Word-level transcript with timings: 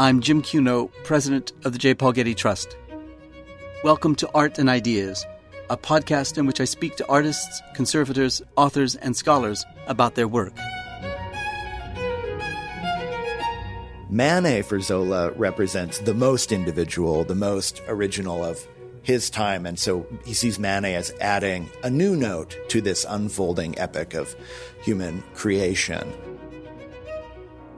I'm 0.00 0.22
Jim 0.22 0.40
Cuno, 0.40 0.90
president 1.04 1.52
of 1.66 1.74
the 1.74 1.78
J. 1.78 1.92
Paul 1.92 2.12
Getty 2.12 2.34
Trust. 2.34 2.74
Welcome 3.84 4.14
to 4.14 4.30
Art 4.32 4.58
and 4.58 4.70
Ideas, 4.70 5.26
a 5.68 5.76
podcast 5.76 6.38
in 6.38 6.46
which 6.46 6.58
I 6.58 6.64
speak 6.64 6.96
to 6.96 7.06
artists, 7.06 7.60
conservators, 7.74 8.40
authors, 8.56 8.96
and 8.96 9.14
scholars 9.14 9.62
about 9.88 10.14
their 10.14 10.26
work. 10.26 10.54
Manet 14.08 14.62
for 14.62 14.80
Zola 14.80 15.32
represents 15.32 15.98
the 15.98 16.14
most 16.14 16.50
individual, 16.50 17.22
the 17.24 17.34
most 17.34 17.82
original 17.86 18.42
of 18.42 18.66
his 19.02 19.28
time. 19.28 19.66
And 19.66 19.78
so 19.78 20.06
he 20.24 20.32
sees 20.32 20.58
Manet 20.58 20.94
as 20.94 21.12
adding 21.20 21.68
a 21.84 21.90
new 21.90 22.16
note 22.16 22.56
to 22.70 22.80
this 22.80 23.04
unfolding 23.06 23.78
epic 23.78 24.14
of 24.14 24.34
human 24.80 25.22
creation. 25.34 26.10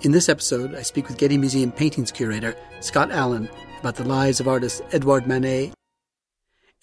In 0.03 0.11
this 0.11 0.29
episode, 0.29 0.75
I 0.75 0.83
speak 0.83 1.07
with 1.07 1.17
Getty 1.17 1.39
Museum 1.39 1.71
paintings 1.71 2.11
curator 2.11 2.57
Scott 2.81 3.13
Allen 3.13 3.49
about 3.79 3.95
the 3.95 4.05
lives 4.05 4.41
of 4.41 4.49
artist 4.49 4.83
Edouard 4.91 5.29
Manet. 5.29 5.71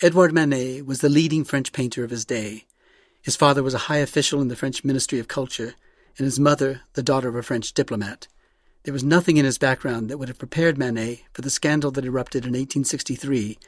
Edouard 0.01 0.31
Manet 0.31 0.83
was 0.83 1.01
the 1.01 1.09
leading 1.09 1.43
French 1.43 1.73
painter 1.73 2.05
of 2.05 2.11
his 2.11 2.23
day. 2.23 2.63
His 3.21 3.35
father 3.35 3.61
was 3.61 3.73
a 3.73 3.89
high 3.89 3.97
official 3.97 4.41
in 4.41 4.47
the 4.47 4.55
French 4.55 4.85
Ministry 4.85 5.19
of 5.19 5.27
Culture, 5.27 5.75
and 6.17 6.23
his 6.23 6.39
mother, 6.39 6.83
the 6.93 7.03
daughter 7.03 7.27
of 7.27 7.35
a 7.35 7.43
French 7.43 7.73
diplomat. 7.73 8.29
There 8.83 8.93
was 8.93 9.03
nothing 9.03 9.35
in 9.35 9.43
his 9.43 9.57
background 9.57 10.09
that 10.09 10.17
would 10.17 10.29
have 10.29 10.39
prepared 10.39 10.77
Manet 10.77 11.25
for 11.33 11.41
the 11.41 11.49
scandal 11.49 11.91
that 11.91 12.05
erupted 12.05 12.45
in 12.45 12.53
1863 12.53 13.59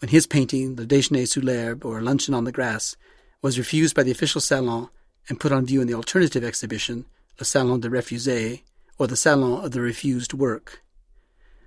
when 0.00 0.10
his 0.10 0.26
painting, 0.26 0.76
Le 0.76 0.84
Déjeuner 0.84 1.26
sous 1.26 1.42
l'herbe, 1.42 1.82
or 1.82 2.02
Luncheon 2.02 2.34
on 2.34 2.44
the 2.44 2.52
Grass, 2.52 2.94
was 3.40 3.58
refused 3.58 3.96
by 3.96 4.02
the 4.02 4.12
official 4.12 4.42
salon 4.42 4.90
and 5.30 5.40
put 5.40 5.50
on 5.50 5.64
view 5.64 5.80
in 5.80 5.86
the 5.86 5.94
alternative 5.94 6.44
exhibition, 6.44 7.06
Le 7.38 7.46
Salon 7.46 7.80
des 7.80 7.88
Refusés, 7.88 8.60
or 8.98 9.06
the 9.06 9.16
Salon 9.16 9.64
of 9.64 9.70
the 9.70 9.80
Refused 9.80 10.34
Work. 10.34 10.82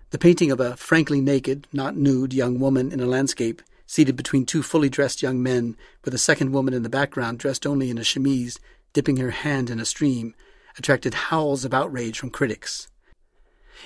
The 0.10 0.18
painting 0.18 0.52
of 0.52 0.60
a 0.60 0.76
frankly 0.76 1.22
naked, 1.22 1.68
not 1.72 1.96
nude, 1.96 2.34
young 2.34 2.60
woman 2.60 2.92
in 2.92 3.00
a 3.00 3.06
landscape, 3.06 3.62
seated 3.88 4.16
between 4.16 4.46
two 4.46 4.62
fully 4.62 4.90
dressed 4.90 5.22
young 5.22 5.42
men, 5.42 5.78
with 6.04 6.14
a 6.14 6.18
second 6.18 6.52
woman 6.52 6.74
in 6.74 6.84
the 6.84 6.90
background 6.90 7.40
dressed 7.40 7.66
only 7.66 7.90
in 7.90 7.98
a 7.98 8.04
chemise, 8.04 8.60
dipping 8.94 9.18
her 9.18 9.32
hand 9.32 9.70
in 9.70 9.80
a 9.80 9.86
stream, 9.86 10.36
attracted 10.78 11.14
howls 11.14 11.64
of 11.64 11.74
outrage 11.74 12.20
from 12.20 12.30
critics. 12.30 12.90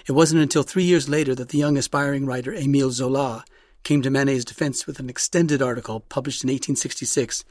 It 0.07 0.13
wasn't 0.13 0.41
until 0.41 0.63
three 0.63 0.83
years 0.83 1.07
later 1.07 1.35
that 1.35 1.49
the 1.49 1.57
young 1.57 1.77
aspiring 1.77 2.25
writer 2.25 2.51
Émile 2.51 2.91
Zola 2.91 3.45
came 3.83 4.01
to 4.01 4.09
Manet's 4.09 4.43
defense 4.43 4.87
with 4.87 4.99
an 4.99 5.09
extended 5.09 5.61
article 5.61 5.99
published 5.99 6.43
in 6.43 6.47
1866 6.47 7.45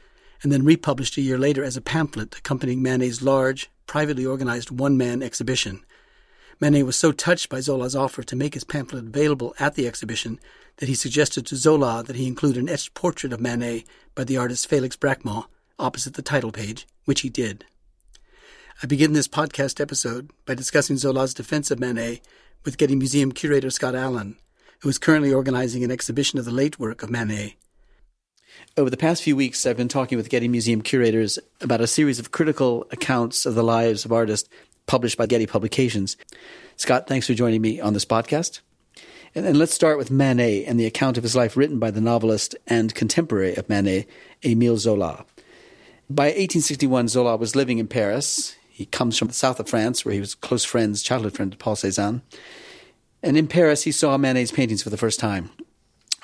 and 0.45 0.51
then 0.51 0.63
republished 0.63 1.17
a 1.17 1.21
year 1.21 1.39
later 1.39 1.63
as 1.63 1.75
a 1.75 1.81
pamphlet 1.81 2.37
accompanying 2.37 2.79
Manet's 2.79 3.23
large, 3.23 3.71
privately 3.87 4.27
organized 4.27 4.69
one 4.69 4.95
man 4.95 5.23
exhibition. 5.23 5.83
Manet 6.61 6.83
was 6.83 6.95
so 6.95 7.11
touched 7.11 7.49
by 7.49 7.61
Zola's 7.61 7.95
offer 7.95 8.21
to 8.21 8.35
make 8.35 8.53
his 8.53 8.63
pamphlet 8.63 9.05
available 9.07 9.55
at 9.57 9.73
the 9.73 9.87
exhibition 9.87 10.39
that 10.77 10.87
he 10.87 10.93
suggested 10.93 11.47
to 11.47 11.55
Zola 11.55 12.03
that 12.03 12.15
he 12.15 12.27
include 12.27 12.57
an 12.57 12.69
etched 12.69 12.93
portrait 12.93 13.33
of 13.33 13.41
Manet 13.41 13.85
by 14.13 14.23
the 14.23 14.37
artist 14.37 14.67
Felix 14.67 14.95
Bracquemond 14.95 15.45
opposite 15.79 16.13
the 16.13 16.21
title 16.21 16.51
page, 16.51 16.85
which 17.05 17.21
he 17.21 17.29
did. 17.29 17.65
I 18.83 18.85
begin 18.85 19.13
this 19.13 19.27
podcast 19.27 19.81
episode 19.81 20.29
by 20.45 20.53
discussing 20.53 20.97
Zola's 20.97 21.33
defense 21.33 21.71
of 21.71 21.79
Manet 21.79 22.21
with 22.63 22.77
Getty 22.77 22.95
Museum 22.95 23.31
curator 23.31 23.71
Scott 23.71 23.95
Allen, 23.95 24.37
who 24.81 24.89
is 24.89 24.99
currently 24.99 25.33
organizing 25.33 25.83
an 25.83 25.89
exhibition 25.89 26.37
of 26.37 26.45
the 26.45 26.51
late 26.51 26.77
work 26.77 27.01
of 27.01 27.09
Manet. 27.09 27.55
Over 28.77 28.89
the 28.89 28.97
past 28.97 29.23
few 29.23 29.35
weeks, 29.35 29.65
I've 29.65 29.77
been 29.77 29.87
talking 29.87 30.17
with 30.17 30.29
Getty 30.29 30.47
Museum 30.47 30.81
curators 30.81 31.39
about 31.61 31.81
a 31.81 31.87
series 31.87 32.19
of 32.19 32.31
critical 32.31 32.85
accounts 32.91 33.45
of 33.45 33.55
the 33.55 33.63
lives 33.63 34.05
of 34.05 34.11
artists 34.11 34.49
published 34.85 35.17
by 35.17 35.25
Getty 35.25 35.47
Publications. 35.47 36.17
Scott, 36.75 37.07
thanks 37.07 37.27
for 37.27 37.33
joining 37.33 37.61
me 37.61 37.79
on 37.79 37.93
this 37.93 38.05
podcast. 38.05 38.59
And, 39.33 39.45
and 39.45 39.57
let's 39.57 39.73
start 39.73 39.97
with 39.97 40.11
Manet 40.11 40.65
and 40.65 40.79
the 40.79 40.85
account 40.85 41.17
of 41.17 41.23
his 41.23 41.35
life 41.35 41.55
written 41.55 41.79
by 41.79 41.91
the 41.91 42.01
novelist 42.01 42.55
and 42.67 42.93
contemporary 42.93 43.55
of 43.55 43.69
Manet, 43.69 44.07
Émile 44.43 44.77
Zola. 44.77 45.25
By 46.09 46.25
1861, 46.25 47.07
Zola 47.07 47.35
was 47.37 47.55
living 47.55 47.79
in 47.79 47.87
Paris. 47.87 48.55
He 48.69 48.85
comes 48.85 49.17
from 49.17 49.29
the 49.29 49.33
south 49.33 49.59
of 49.59 49.69
France, 49.69 50.05
where 50.05 50.13
he 50.13 50.19
was 50.19 50.35
close 50.35 50.63
friends, 50.63 51.01
childhood 51.01 51.33
friend 51.33 51.51
to 51.51 51.57
Paul 51.57 51.75
Cézanne. 51.75 52.21
And 53.23 53.37
in 53.37 53.47
Paris, 53.47 53.83
he 53.83 53.91
saw 53.91 54.17
Manet's 54.17 54.51
paintings 54.51 54.83
for 54.83 54.89
the 54.89 54.97
first 54.97 55.19
time. 55.19 55.49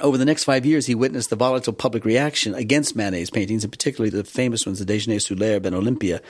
Over 0.01 0.17
the 0.17 0.25
next 0.25 0.45
five 0.45 0.65
years, 0.65 0.87
he 0.87 0.95
witnessed 0.95 1.29
the 1.29 1.35
volatile 1.35 1.73
public 1.73 2.05
reaction 2.05 2.55
against 2.55 2.95
Manet's 2.95 3.29
paintings, 3.29 3.63
and 3.63 3.71
particularly 3.71 4.09
the 4.09 4.23
famous 4.23 4.65
ones, 4.65 4.79
the 4.79 4.85
Déjeuner 4.85 5.21
sous 5.21 5.37
l'herbe 5.37 5.67
and 5.67 5.75
Olympia, 5.75 6.21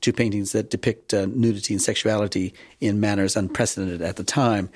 two 0.00 0.12
paintings 0.12 0.52
that 0.52 0.70
depict 0.70 1.12
uh, 1.12 1.26
nudity 1.26 1.74
and 1.74 1.82
sexuality 1.82 2.54
in 2.80 3.00
manners 3.00 3.36
unprecedented 3.36 4.00
at 4.00 4.14
the 4.14 4.22
time. 4.22 4.70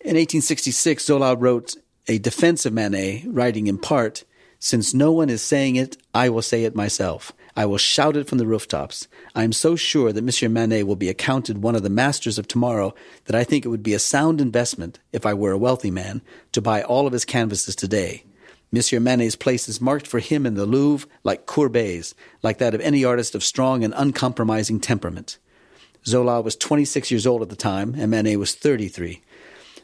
In 0.00 0.16
1866, 0.16 1.04
Zola 1.04 1.34
wrote 1.34 1.74
a 2.06 2.18
defense 2.18 2.64
of 2.64 2.72
Manet, 2.72 3.24
writing 3.26 3.66
in 3.66 3.78
part, 3.78 4.24
Since 4.60 4.94
no 4.94 5.10
one 5.10 5.28
is 5.28 5.42
saying 5.42 5.74
it, 5.74 5.96
I 6.14 6.28
will 6.28 6.42
say 6.42 6.64
it 6.64 6.76
myself. 6.76 7.32
I 7.54 7.66
will 7.66 7.78
shout 7.78 8.16
it 8.16 8.26
from 8.26 8.38
the 8.38 8.46
rooftops. 8.46 9.08
I 9.34 9.44
am 9.44 9.52
so 9.52 9.76
sure 9.76 10.12
that 10.12 10.24
Monsieur 10.24 10.48
Manet 10.48 10.84
will 10.84 10.96
be 10.96 11.10
accounted 11.10 11.62
one 11.62 11.74
of 11.74 11.82
the 11.82 11.90
masters 11.90 12.38
of 12.38 12.48
tomorrow 12.48 12.94
that 13.26 13.36
I 13.36 13.44
think 13.44 13.64
it 13.64 13.68
would 13.68 13.82
be 13.82 13.92
a 13.92 13.98
sound 13.98 14.40
investment, 14.40 14.98
if 15.12 15.26
I 15.26 15.34
were 15.34 15.52
a 15.52 15.58
wealthy 15.58 15.90
man, 15.90 16.22
to 16.52 16.62
buy 16.62 16.82
all 16.82 17.06
of 17.06 17.12
his 17.12 17.26
canvases 17.26 17.76
today. 17.76 18.24
Monsieur 18.70 19.00
Manet's 19.00 19.36
place 19.36 19.68
is 19.68 19.82
marked 19.82 20.06
for 20.06 20.18
him 20.18 20.46
in 20.46 20.54
the 20.54 20.64
Louvre 20.64 21.06
like 21.24 21.44
Courbet's, 21.44 22.14
like 22.42 22.56
that 22.56 22.72
of 22.74 22.80
any 22.80 23.04
artist 23.04 23.34
of 23.34 23.44
strong 23.44 23.84
and 23.84 23.92
uncompromising 23.94 24.80
temperament. 24.80 25.36
Zola 26.06 26.40
was 26.40 26.56
26 26.56 27.10
years 27.10 27.26
old 27.26 27.42
at 27.42 27.50
the 27.50 27.56
time, 27.56 27.94
and 27.98 28.10
Manet 28.10 28.36
was 28.36 28.54
33. 28.54 29.20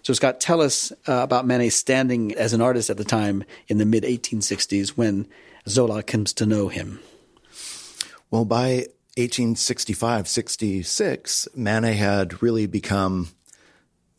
So, 0.03 0.15
Scott, 0.15 0.41
tell 0.41 0.63
us 0.63 0.91
uh, 1.07 1.21
about 1.23 1.47
Manet's 1.47 1.77
standing 1.77 2.35
as 2.35 2.55
an 2.55 2.63
artist 2.63 2.89
at 2.89 2.97
the 2.97 3.05
time 3.05 3.45
in 3.69 3.77
the 3.77 3.85
mid 3.85 4.05
1860s 4.05 4.91
when 4.91 5.27
Zola 5.69 6.03
comes 6.03 6.33
to 6.33 6.47
know 6.47 6.69
him. 6.69 7.01
Well, 8.31 8.45
by 8.45 8.87
1865 9.17 10.29
66, 10.29 11.49
Manet 11.55 11.95
had 11.95 12.43
really 12.43 12.67
become 12.67 13.29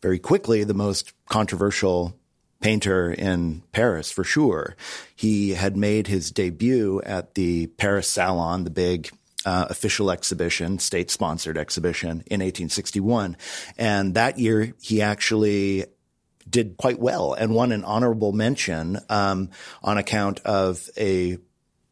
very 0.02 0.18
quickly 0.18 0.64
the 0.64 0.74
most 0.74 1.12
controversial 1.26 2.16
painter 2.60 3.12
in 3.12 3.62
Paris 3.72 4.10
for 4.10 4.24
sure. 4.24 4.76
He 5.14 5.50
had 5.50 5.76
made 5.76 6.08
his 6.08 6.30
debut 6.32 7.00
at 7.04 7.34
the 7.34 7.68
Paris 7.68 8.08
Salon, 8.08 8.64
the 8.64 8.70
big 8.70 9.10
uh, 9.46 9.66
official 9.70 10.10
exhibition, 10.10 10.78
state 10.80 11.10
sponsored 11.10 11.56
exhibition 11.56 12.10
in 12.26 12.40
1861. 12.40 13.36
And 13.78 14.14
that 14.14 14.38
year 14.38 14.74
he 14.82 15.02
actually 15.02 15.86
did 16.48 16.76
quite 16.76 16.98
well 16.98 17.32
and 17.32 17.54
won 17.54 17.70
an 17.70 17.84
honorable 17.84 18.32
mention 18.32 18.98
um, 19.08 19.50
on 19.82 19.98
account 19.98 20.40
of 20.40 20.88
a 20.98 21.38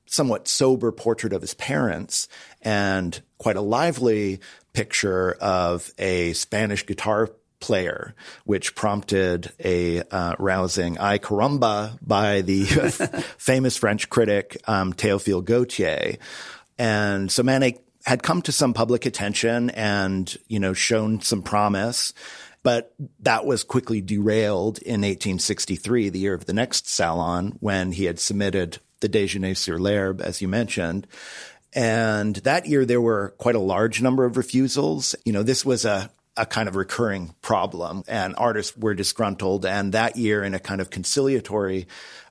somewhat 0.08 0.48
sober 0.48 0.90
portrait 0.92 1.32
of 1.32 1.42
his 1.42 1.54
parents 1.54 2.28
and 2.62 3.20
quite 3.38 3.56
a 3.56 3.60
lively 3.60 4.40
picture 4.72 5.32
of 5.40 5.92
a 5.98 6.32
Spanish 6.32 6.86
guitar 6.86 7.30
player, 7.60 8.14
which 8.44 8.74
prompted 8.74 9.52
a 9.62 10.02
uh, 10.02 10.34
rousing 10.38 10.98
"ay 10.98 11.18
caramba" 11.18 11.98
by 12.00 12.42
the 12.42 12.64
famous 13.38 13.76
French 13.76 14.08
critic 14.08 14.60
um, 14.66 14.92
Théophile 14.92 15.44
Gautier. 15.44 16.16
And 16.78 17.30
so 17.30 17.42
Manet 17.42 17.80
had 18.04 18.22
come 18.22 18.40
to 18.42 18.52
some 18.52 18.72
public 18.72 19.04
attention 19.04 19.70
and, 19.70 20.36
you 20.46 20.60
know, 20.60 20.72
shown 20.72 21.20
some 21.20 21.42
promise. 21.42 22.12
But 22.62 22.94
that 23.20 23.46
was 23.46 23.64
quickly 23.64 24.00
derailed 24.00 24.78
in 24.78 25.00
1863, 25.00 26.08
the 26.08 26.18
year 26.18 26.34
of 26.34 26.46
the 26.46 26.52
next 26.52 26.88
Salon, 26.88 27.56
when 27.60 27.92
he 27.92 28.04
had 28.04 28.18
submitted 28.18 28.78
the 29.00 29.08
Déjeuner 29.08 29.56
sur 29.56 29.78
l'herbe, 29.78 30.20
as 30.20 30.40
you 30.40 30.48
mentioned. 30.48 31.06
And 31.74 32.36
that 32.36 32.66
year 32.66 32.84
there 32.84 33.00
were 33.00 33.34
quite 33.38 33.54
a 33.54 33.60
large 33.60 34.00
number 34.00 34.24
of 34.24 34.36
refusals. 34.36 35.14
You 35.24 35.32
know, 35.32 35.42
this 35.42 35.64
was 35.64 35.84
a, 35.84 36.10
a 36.36 36.46
kind 36.46 36.68
of 36.68 36.76
recurring 36.76 37.34
problem 37.42 38.04
and 38.08 38.34
artists 38.36 38.76
were 38.76 38.94
disgruntled. 38.94 39.66
And 39.66 39.92
that 39.92 40.16
year 40.16 40.42
in 40.42 40.54
a 40.54 40.58
kind 40.58 40.80
of 40.80 40.90
conciliatory 40.90 41.86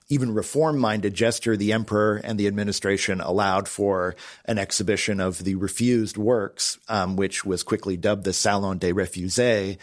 even 0.09 0.33
reform 0.33 0.77
minded 0.79 1.13
gesture, 1.13 1.57
the 1.57 1.73
emperor 1.73 2.21
and 2.23 2.39
the 2.39 2.47
administration 2.47 3.19
allowed 3.19 3.67
for 3.67 4.15
an 4.45 4.57
exhibition 4.57 5.19
of 5.19 5.43
the 5.43 5.55
refused 5.55 6.17
works, 6.17 6.79
um, 6.87 7.15
which 7.15 7.43
was 7.43 7.63
quickly 7.63 7.97
dubbed 7.97 8.23
the 8.23 8.33
Salon 8.33 8.77
des 8.77 8.93
Refusés. 8.93 9.77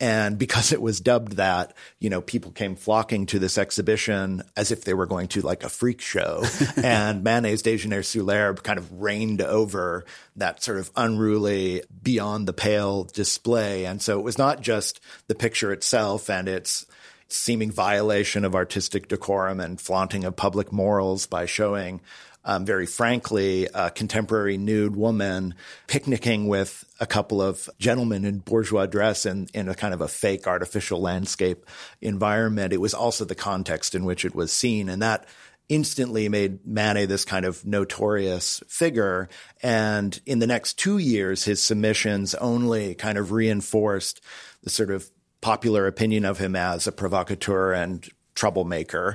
And 0.00 0.38
because 0.38 0.72
it 0.72 0.82
was 0.82 1.00
dubbed 1.00 1.36
that, 1.36 1.72
you 2.00 2.10
know, 2.10 2.20
people 2.20 2.50
came 2.50 2.74
flocking 2.74 3.26
to 3.26 3.38
this 3.38 3.56
exhibition 3.56 4.42
as 4.56 4.72
if 4.72 4.84
they 4.84 4.92
were 4.92 5.06
going 5.06 5.28
to 5.28 5.40
like 5.40 5.62
a 5.62 5.68
freak 5.68 6.00
show. 6.00 6.42
and 6.82 7.22
Manet's 7.22 7.62
Déjeuner 7.62 8.04
sous 8.04 8.22
l'herbe 8.22 8.62
kind 8.62 8.78
of 8.78 9.00
reigned 9.00 9.40
over 9.40 10.04
that 10.36 10.62
sort 10.62 10.78
of 10.78 10.90
unruly, 10.96 11.82
beyond 12.02 12.48
the 12.48 12.52
pale 12.52 13.04
display. 13.04 13.86
And 13.86 14.02
so 14.02 14.18
it 14.18 14.22
was 14.22 14.36
not 14.36 14.60
just 14.60 15.00
the 15.28 15.34
picture 15.34 15.72
itself 15.72 16.28
and 16.28 16.48
its 16.48 16.86
seeming 17.28 17.70
violation 17.70 18.44
of 18.44 18.54
artistic 18.54 19.08
decorum 19.08 19.60
and 19.60 19.80
flaunting 19.80 20.24
of 20.24 20.36
public 20.36 20.72
morals 20.72 21.26
by 21.26 21.46
showing 21.46 22.00
um, 22.44 22.64
very 22.64 22.86
frankly, 22.86 23.68
a 23.72 23.90
contemporary 23.90 24.58
nude 24.58 24.96
woman 24.96 25.54
picnicking 25.86 26.46
with 26.46 26.84
a 27.04 27.06
couple 27.06 27.42
of 27.42 27.68
gentlemen 27.78 28.24
in 28.24 28.38
bourgeois 28.38 28.86
dress 28.86 29.26
in, 29.26 29.46
in 29.52 29.68
a 29.68 29.74
kind 29.74 29.92
of 29.92 30.00
a 30.00 30.08
fake 30.08 30.46
artificial 30.46 31.02
landscape 31.02 31.66
environment. 32.00 32.72
It 32.72 32.80
was 32.80 32.94
also 32.94 33.26
the 33.26 33.34
context 33.34 33.94
in 33.94 34.06
which 34.06 34.24
it 34.24 34.34
was 34.34 34.50
seen. 34.50 34.88
And 34.88 35.02
that 35.02 35.28
instantly 35.68 36.30
made 36.30 36.66
Manet 36.66 37.04
this 37.04 37.26
kind 37.26 37.44
of 37.44 37.62
notorious 37.66 38.62
figure. 38.68 39.28
And 39.62 40.18
in 40.24 40.38
the 40.38 40.46
next 40.46 40.78
two 40.78 40.96
years, 40.96 41.44
his 41.44 41.62
submissions 41.62 42.34
only 42.36 42.94
kind 42.94 43.18
of 43.18 43.32
reinforced 43.32 44.22
the 44.62 44.70
sort 44.70 44.90
of 44.90 45.10
popular 45.42 45.86
opinion 45.86 46.24
of 46.24 46.38
him 46.38 46.56
as 46.56 46.86
a 46.86 46.92
provocateur 46.92 47.74
and 47.74 48.08
troublemaker. 48.34 49.14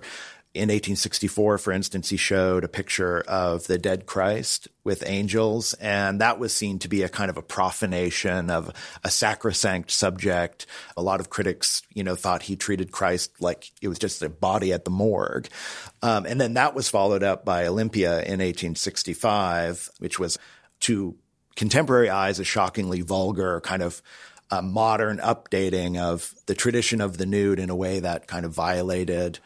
In 0.56 0.70
1864, 0.70 1.60
for 1.60 1.72
instance, 1.72 2.10
he 2.10 2.18
showed 2.18 2.64
a 2.64 2.68
picture 2.68 3.22
of 3.28 3.68
the 3.68 3.78
dead 3.78 4.08
Christ 4.08 4.68
with 4.84 5.04
angels, 5.06 5.76
and 5.76 6.20
that 6.22 6.40
was 6.40 6.52
seen 6.52 6.80
to 6.80 6.88
be 6.88 7.04
a 7.04 7.10
kind 7.10 7.30
of 7.30 7.38
a 7.38 7.44
profanation 7.44 8.50
of 8.50 8.74
a 9.04 9.12
sacrosanct 9.12 9.92
subject. 9.92 10.66
A 10.98 11.04
lot 11.04 11.20
of 11.20 11.30
critics, 11.30 11.84
you 11.94 12.04
know, 12.04 12.16
thought 12.16 12.42
he 12.42 12.56
treated 12.56 12.92
Christ 12.92 13.32
like 13.40 13.70
it 13.80 13.90
was 13.90 14.00
just 14.00 14.24
a 14.24 14.30
body 14.30 14.74
at 14.74 14.86
the 14.86 14.92
morgue. 14.92 15.50
Um, 16.02 16.26
and 16.26 16.42
then 16.42 16.56
that 16.56 16.74
was 16.74 16.90
followed 16.90 17.22
up 17.22 17.46
by 17.46 17.68
Olympia 17.68 18.14
in 18.14 18.40
1865, 18.40 19.92
which 20.00 20.18
was 20.18 20.40
to 20.80 21.16
contemporary 21.56 22.10
eyes 22.10 22.40
a 22.40 22.44
shockingly 22.44 23.02
vulgar 23.02 23.62
kind 23.62 23.84
of 23.84 24.02
a 24.50 24.64
modern 24.64 25.20
updating 25.20 26.00
of 26.00 26.34
the 26.48 26.56
tradition 26.56 27.02
of 27.02 27.18
the 27.18 27.26
nude 27.28 27.60
in 27.60 27.70
a 27.70 27.76
way 27.76 28.00
that 28.00 28.26
kind 28.26 28.46
of 28.46 28.52
violated 28.52 29.38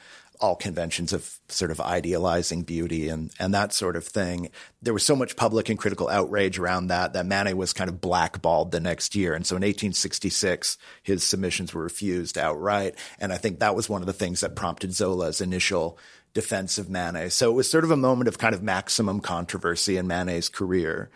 all 0.43 0.57
conventions 0.57 1.13
of 1.13 1.39
sort 1.47 1.71
of 1.71 1.79
idealizing 1.79 2.63
beauty 2.63 3.07
and, 3.07 3.31
and 3.39 3.53
that 3.53 3.71
sort 3.71 3.95
of 3.95 4.05
thing. 4.05 4.49
There 4.81 4.93
was 4.93 5.05
so 5.05 5.15
much 5.15 5.37
public 5.37 5.69
and 5.69 5.79
critical 5.79 6.09
outrage 6.09 6.59
around 6.59 6.87
that 6.87 7.13
that 7.13 7.25
Manet 7.25 7.53
was 7.53 7.71
kind 7.71 7.89
of 7.89 8.01
blackballed 8.01 8.71
the 8.71 8.81
next 8.81 9.15
year. 9.15 9.35
And 9.35 9.47
so 9.47 9.55
in 9.55 9.61
1866, 9.61 10.77
his 11.01 11.23
submissions 11.23 11.73
were 11.73 11.83
refused 11.83 12.37
outright. 12.37 12.95
And 13.19 13.31
I 13.31 13.37
think 13.37 13.59
that 13.59 13.73
was 13.73 13.87
one 13.87 14.01
of 14.01 14.05
the 14.05 14.11
things 14.11 14.41
that 14.41 14.53
prompted 14.53 14.93
Zola's 14.93 15.39
initial 15.39 15.97
defense 16.33 16.77
of 16.77 16.89
Manet. 16.89 17.30
So 17.30 17.51
it 17.51 17.53
was 17.53 17.69
sort 17.69 17.83
of 17.83 17.91
a 17.91 17.97
moment 17.97 18.27
of 18.27 18.39
kind 18.39 18.56
of 18.56 18.63
maximum 18.63 19.19
controversy 19.19 19.97
in 19.97 20.07
Manet's 20.07 20.50
career. 20.50 21.09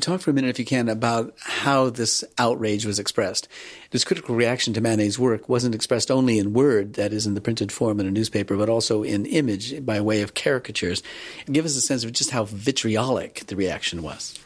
Talk 0.00 0.22
for 0.22 0.30
a 0.30 0.34
minute, 0.34 0.50
if 0.50 0.58
you 0.58 0.64
can, 0.64 0.88
about 0.88 1.34
how 1.38 1.90
this 1.90 2.24
outrage 2.38 2.86
was 2.86 2.98
expressed. 2.98 3.46
This 3.90 4.04
critical 4.04 4.34
reaction 4.34 4.72
to 4.74 4.80
Manet's 4.80 5.18
work 5.18 5.48
wasn't 5.48 5.74
expressed 5.74 6.10
only 6.10 6.38
in 6.38 6.54
word, 6.54 6.94
that 6.94 7.12
is, 7.12 7.26
in 7.26 7.34
the 7.34 7.40
printed 7.40 7.70
form 7.70 8.00
in 8.00 8.06
a 8.06 8.10
newspaper, 8.10 8.56
but 8.56 8.70
also 8.70 9.02
in 9.02 9.26
image 9.26 9.84
by 9.84 10.00
way 10.00 10.22
of 10.22 10.34
caricatures. 10.34 11.02
Give 11.50 11.66
us 11.66 11.76
a 11.76 11.82
sense 11.82 12.04
of 12.04 12.12
just 12.12 12.30
how 12.30 12.44
vitriolic 12.44 13.46
the 13.46 13.56
reaction 13.56 14.02
was. 14.02 14.38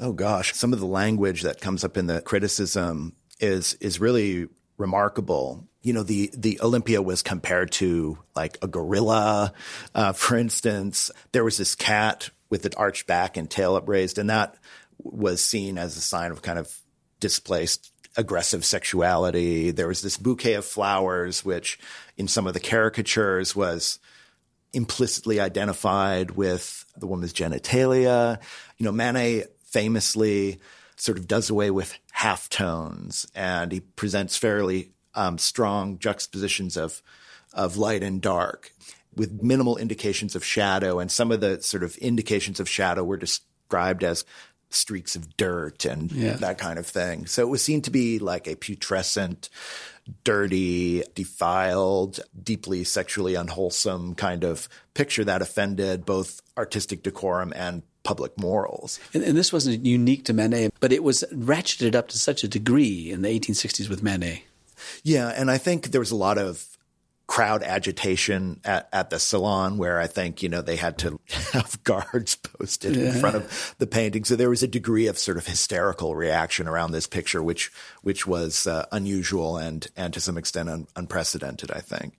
Oh 0.00 0.12
gosh, 0.12 0.54
some 0.54 0.72
of 0.72 0.80
the 0.80 0.86
language 0.86 1.42
that 1.42 1.60
comes 1.60 1.84
up 1.84 1.96
in 1.96 2.06
the 2.06 2.22
criticism 2.22 3.14
is 3.40 3.74
is 3.74 4.00
really 4.00 4.48
remarkable 4.78 5.68
you 5.82 5.92
know, 5.92 6.02
the, 6.02 6.30
the 6.34 6.60
Olympia 6.60 7.02
was 7.02 7.22
compared 7.22 7.72
to 7.72 8.18
like 8.34 8.58
a 8.62 8.68
gorilla. 8.68 9.52
Uh, 9.94 10.12
for 10.12 10.36
instance, 10.36 11.10
there 11.32 11.44
was 11.44 11.58
this 11.58 11.74
cat 11.74 12.30
with 12.50 12.64
an 12.64 12.72
arched 12.76 13.06
back 13.06 13.36
and 13.36 13.50
tail 13.50 13.76
upraised, 13.76 14.18
and 14.18 14.30
that 14.30 14.56
was 14.98 15.44
seen 15.44 15.78
as 15.78 15.96
a 15.96 16.00
sign 16.00 16.30
of 16.30 16.42
kind 16.42 16.58
of 16.58 16.78
displaced 17.18 17.92
aggressive 18.16 18.64
sexuality. 18.64 19.70
There 19.70 19.88
was 19.88 20.02
this 20.02 20.16
bouquet 20.16 20.54
of 20.54 20.64
flowers, 20.64 21.44
which 21.44 21.78
in 22.16 22.28
some 22.28 22.46
of 22.46 22.54
the 22.54 22.60
caricatures 22.60 23.56
was 23.56 23.98
implicitly 24.72 25.40
identified 25.40 26.32
with 26.32 26.84
the 26.96 27.06
woman's 27.06 27.32
genitalia. 27.32 28.40
You 28.78 28.84
know, 28.84 28.92
Manet 28.92 29.44
famously 29.64 30.60
sort 30.96 31.18
of 31.18 31.26
does 31.26 31.50
away 31.50 31.70
with 31.70 31.98
half 32.12 32.48
tones 32.48 33.26
and 33.34 33.72
he 33.72 33.80
presents 33.80 34.36
fairly 34.36 34.92
um, 35.14 35.38
strong 35.38 35.98
juxtapositions 35.98 36.76
of 36.76 37.02
of 37.52 37.76
light 37.76 38.02
and 38.02 38.20
dark 38.20 38.72
with 39.14 39.42
minimal 39.42 39.76
indications 39.76 40.34
of 40.34 40.44
shadow 40.44 40.98
and 40.98 41.10
some 41.10 41.30
of 41.30 41.40
the 41.40 41.60
sort 41.60 41.82
of 41.82 41.96
indications 41.98 42.60
of 42.60 42.68
shadow 42.68 43.04
were 43.04 43.16
described 43.16 44.02
as 44.02 44.24
streaks 44.70 45.14
of 45.16 45.36
dirt 45.36 45.84
and 45.84 46.10
yeah. 46.12 46.34
that 46.34 46.58
kind 46.58 46.78
of 46.78 46.86
thing. 46.86 47.26
So 47.26 47.42
it 47.42 47.48
was 47.48 47.62
seen 47.62 47.82
to 47.82 47.90
be 47.90 48.18
like 48.18 48.46
a 48.46 48.56
putrescent, 48.56 49.48
dirty, 50.24 51.02
defiled, 51.14 52.20
deeply 52.42 52.84
sexually 52.84 53.34
unwholesome 53.34 54.14
kind 54.14 54.44
of 54.44 54.68
picture 54.94 55.24
that 55.24 55.42
offended 55.42 56.04
both 56.04 56.40
artistic 56.56 57.02
decorum 57.02 57.52
and 57.54 57.82
public 58.02 58.38
morals. 58.38 58.98
And, 59.14 59.22
and, 59.22 59.36
this 59.36 59.52
wasn't 59.52 59.86
unique 59.86 60.24
to 60.24 60.32
Manet, 60.32 60.70
but 60.80 60.92
it 60.92 61.04
was 61.04 61.22
ratcheted 61.32 61.94
up 61.94 62.08
to 62.08 62.18
such 62.18 62.42
a 62.42 62.48
degree 62.48 63.12
in 63.12 63.22
the 63.22 63.28
1860s 63.28 63.88
with 63.88 64.02
Manet. 64.02 64.42
Yeah, 65.02 65.28
and 65.28 65.50
I 65.50 65.58
think 65.58 65.90
there 65.90 66.00
was 66.00 66.10
a 66.10 66.16
lot 66.16 66.38
of 66.38 66.66
crowd 67.26 67.62
agitation 67.62 68.60
at, 68.64 68.88
at 68.92 69.10
the 69.10 69.18
salon 69.18 69.78
where 69.78 69.98
I 69.98 70.06
think, 70.06 70.42
you 70.42 70.48
know, 70.48 70.60
they 70.60 70.76
had 70.76 70.98
to 70.98 71.18
have 71.52 71.82
guards 71.84 72.36
posted 72.36 72.96
yeah. 72.96 73.14
in 73.14 73.20
front 73.20 73.36
of 73.36 73.74
the 73.78 73.86
painting. 73.86 74.24
So 74.24 74.36
there 74.36 74.50
was 74.50 74.62
a 74.62 74.68
degree 74.68 75.06
of 75.06 75.18
sort 75.18 75.36
of 75.36 75.46
hysterical 75.46 76.14
reaction 76.14 76.68
around 76.68 76.92
this 76.92 77.06
picture, 77.06 77.42
which, 77.42 77.72
which 78.02 78.26
was 78.26 78.66
uh, 78.66 78.86
unusual 78.92 79.56
and, 79.56 79.86
and 79.96 80.12
to 80.14 80.20
some 80.20 80.36
extent 80.36 80.68
un- 80.68 80.86
unprecedented, 80.96 81.70
I 81.70 81.80
think. 81.80 82.18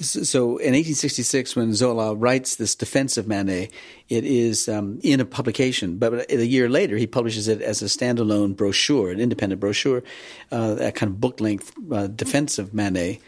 So 0.00 0.58
in 0.58 0.72
1866, 0.72 1.54
when 1.54 1.72
Zola 1.72 2.14
writes 2.14 2.56
this 2.56 2.74
defense 2.74 3.16
of 3.16 3.28
Manet, 3.28 3.70
it 4.08 4.24
is 4.24 4.68
um, 4.68 4.98
in 5.02 5.20
a 5.20 5.24
publication, 5.24 5.98
but 5.98 6.30
a 6.30 6.44
year 6.44 6.68
later 6.68 6.96
he 6.96 7.06
publishes 7.06 7.46
it 7.46 7.62
as 7.62 7.80
a 7.80 7.86
standalone 7.86 8.56
brochure, 8.56 9.10
an 9.10 9.20
independent 9.20 9.60
brochure, 9.60 10.02
uh, 10.50 10.76
a 10.80 10.92
kind 10.92 11.10
of 11.10 11.20
book 11.20 11.40
length 11.40 11.72
uh, 11.92 12.08
defense 12.08 12.58
of 12.58 12.74
Manet. 12.74 13.20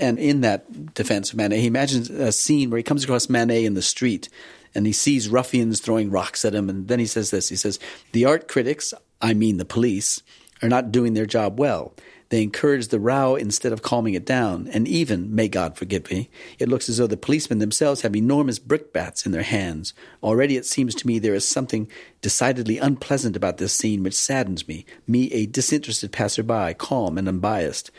And 0.00 0.18
in 0.18 0.40
that 0.40 0.94
defense 0.94 1.30
of 1.30 1.36
Manet, 1.36 1.60
he 1.60 1.66
imagines 1.66 2.10
a 2.10 2.32
scene 2.32 2.70
where 2.70 2.78
he 2.78 2.82
comes 2.82 3.04
across 3.04 3.28
Manet 3.28 3.64
in 3.64 3.74
the 3.74 3.82
street 3.82 4.28
and 4.74 4.86
he 4.86 4.92
sees 4.92 5.28
ruffians 5.28 5.80
throwing 5.80 6.10
rocks 6.10 6.44
at 6.44 6.54
him. 6.54 6.68
And 6.68 6.88
then 6.88 6.98
he 6.98 7.06
says 7.06 7.30
this 7.30 7.48
he 7.48 7.56
says, 7.56 7.78
The 8.12 8.24
art 8.24 8.48
critics, 8.48 8.94
I 9.20 9.34
mean 9.34 9.58
the 9.58 9.64
police, 9.64 10.22
are 10.62 10.68
not 10.68 10.92
doing 10.92 11.14
their 11.14 11.26
job 11.26 11.58
well. 11.58 11.94
They 12.30 12.44
encourage 12.44 12.88
the 12.88 13.00
row 13.00 13.34
instead 13.34 13.72
of 13.72 13.82
calming 13.82 14.14
it 14.14 14.24
down. 14.24 14.68
And 14.72 14.86
even, 14.86 15.34
may 15.34 15.48
God 15.48 15.76
forgive 15.76 16.08
me, 16.10 16.30
it 16.60 16.68
looks 16.68 16.88
as 16.88 16.98
though 16.98 17.08
the 17.08 17.16
policemen 17.16 17.58
themselves 17.58 18.02
have 18.02 18.14
enormous 18.14 18.60
brickbats 18.60 19.26
in 19.26 19.32
their 19.32 19.42
hands. 19.42 19.94
Already 20.22 20.56
it 20.56 20.64
seems 20.64 20.94
to 20.94 21.06
me 21.08 21.18
there 21.18 21.34
is 21.34 21.46
something 21.46 21.88
decidedly 22.22 22.78
unpleasant 22.78 23.34
about 23.34 23.58
this 23.58 23.72
scene 23.72 24.04
which 24.04 24.14
saddens 24.14 24.68
me, 24.68 24.86
me, 25.08 25.32
a 25.32 25.46
disinterested 25.46 26.12
passerby, 26.12 26.74
calm 26.78 27.18
and 27.18 27.28
unbiased. 27.28 27.90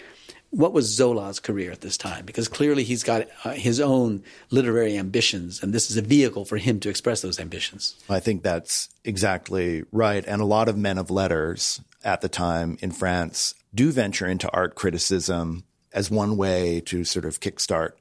What 0.51 0.73
was 0.73 0.85
Zola's 0.85 1.39
career 1.39 1.71
at 1.71 1.81
this 1.81 1.97
time? 1.97 2.25
Because 2.25 2.47
clearly 2.47 2.83
he's 2.83 3.03
got 3.03 3.27
uh, 3.43 3.51
his 3.51 3.79
own 3.79 4.23
literary 4.49 4.97
ambitions, 4.97 5.63
and 5.63 5.73
this 5.73 5.89
is 5.89 5.97
a 5.97 6.01
vehicle 6.01 6.45
for 6.45 6.57
him 6.57 6.79
to 6.81 6.89
express 6.89 7.21
those 7.21 7.39
ambitions. 7.39 7.95
I 8.09 8.19
think 8.19 8.43
that's 8.43 8.89
exactly 9.03 9.83
right. 9.91 10.23
And 10.27 10.41
a 10.41 10.45
lot 10.45 10.67
of 10.67 10.77
men 10.77 10.97
of 10.97 11.09
letters 11.09 11.81
at 12.03 12.21
the 12.21 12.29
time 12.29 12.77
in 12.81 12.91
France 12.91 13.55
do 13.73 13.91
venture 13.91 14.27
into 14.27 14.51
art 14.51 14.75
criticism 14.75 15.63
as 15.93 16.11
one 16.11 16.37
way 16.37 16.81
to 16.81 17.03
sort 17.03 17.25
of 17.25 17.39
kickstart 17.39 17.91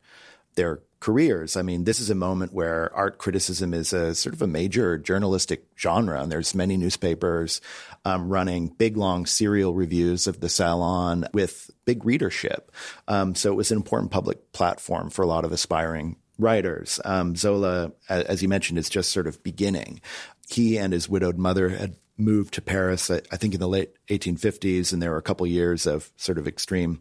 their 0.57 0.81
careers. 1.01 1.57
I 1.57 1.63
mean, 1.63 1.85
this 1.85 1.99
is 1.99 2.11
a 2.11 2.15
moment 2.15 2.53
where 2.53 2.95
art 2.95 3.19
criticism 3.19 3.73
is 3.75 3.93
a 3.93 4.15
sort 4.15 4.35
of 4.35 4.43
a 4.43 4.47
major 4.47 4.99
journalistic 4.99 5.65
genre, 5.79 6.23
and 6.23 6.31
there's 6.31 6.55
many 6.55 6.77
newspapers 6.77 7.61
um, 8.05 8.29
running 8.29 8.69
big, 8.69 8.97
long 8.97 9.27
serial 9.27 9.75
reviews 9.75 10.27
of 10.27 10.41
the 10.41 10.49
salon 10.49 11.27
with 11.33 11.71
big 11.87 12.05
readership. 12.05 12.71
Um, 13.09 13.35
so 13.35 13.51
it 13.51 13.57
was 13.57 13.71
an 13.71 13.79
important 13.79 14.11
public 14.11 14.53
platform 14.53 15.11
for 15.11 15.23
a 15.23 15.27
lot 15.27 15.45
of 15.45 15.53
aspiring 15.53 16.17
writers. 16.39 17.01
Um, 17.05 17.35
Zola, 17.35 17.93
as 18.09 18.43
you 18.43 18.49
mentioned, 18.49 18.79
is 18.79 18.89
just 18.89 19.11
sort 19.11 19.27
of 19.27 19.43
beginning. 19.43 20.01
He 20.49 20.79
and 20.79 20.93
his 20.93 21.09
widowed 21.09 21.39
mother 21.39 21.71
had 21.71 21.97
moved 22.19 22.55
to 22.55 22.63
Paris, 22.63 23.11
I, 23.11 23.21
think 23.21 23.55
in 23.55 23.61
the 23.61 23.69
late 23.69 23.95
1850s, 24.09 24.93
and 24.93 25.03
there 25.03 25.11
were 25.11 25.17
a 25.17 25.23
couple 25.23 25.47
years 25.47 25.87
of 25.87 26.11
sort 26.17 26.39
of 26.39 26.47
extreme 26.47 27.01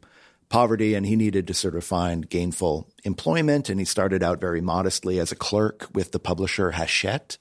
poverty, 0.50 0.96
and 0.96 1.06
he 1.06 1.16
needed 1.16 1.48
to 1.48 1.54
sort 1.54 1.76
of 1.76 1.84
find 1.84 2.30
gainful 2.30 2.90
employment. 3.04 3.70
And 3.70 3.80
he 3.80 3.86
started 3.86 4.24
out 4.24 4.42
very 4.42 4.62
modestly 4.62 5.20
as 5.20 5.32
a 5.32 5.36
clerk 5.36 5.88
with 5.94 6.12
the 6.12 6.20
publisher 6.20 6.72
Hachette. 6.72 7.38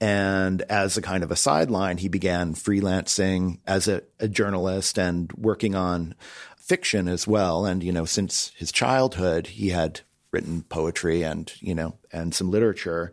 And 0.00 0.62
as 0.62 0.96
a 0.96 1.02
kind 1.02 1.22
of 1.22 1.30
a 1.30 1.36
sideline, 1.36 1.98
he 1.98 2.08
began 2.08 2.54
freelancing 2.54 3.58
as 3.66 3.86
a, 3.86 4.02
a 4.18 4.28
journalist 4.28 4.98
and 4.98 5.30
working 5.32 5.74
on 5.74 6.14
fiction 6.56 7.08
as 7.08 7.26
well. 7.26 7.66
And, 7.66 7.82
you 7.82 7.92
know, 7.92 8.06
since 8.06 8.52
his 8.56 8.72
childhood, 8.72 9.48
he 9.48 9.70
had 9.70 10.00
written 10.30 10.62
poetry 10.62 11.22
and, 11.22 11.52
you 11.60 11.74
know, 11.74 11.98
and 12.12 12.34
some 12.34 12.50
literature. 12.50 13.12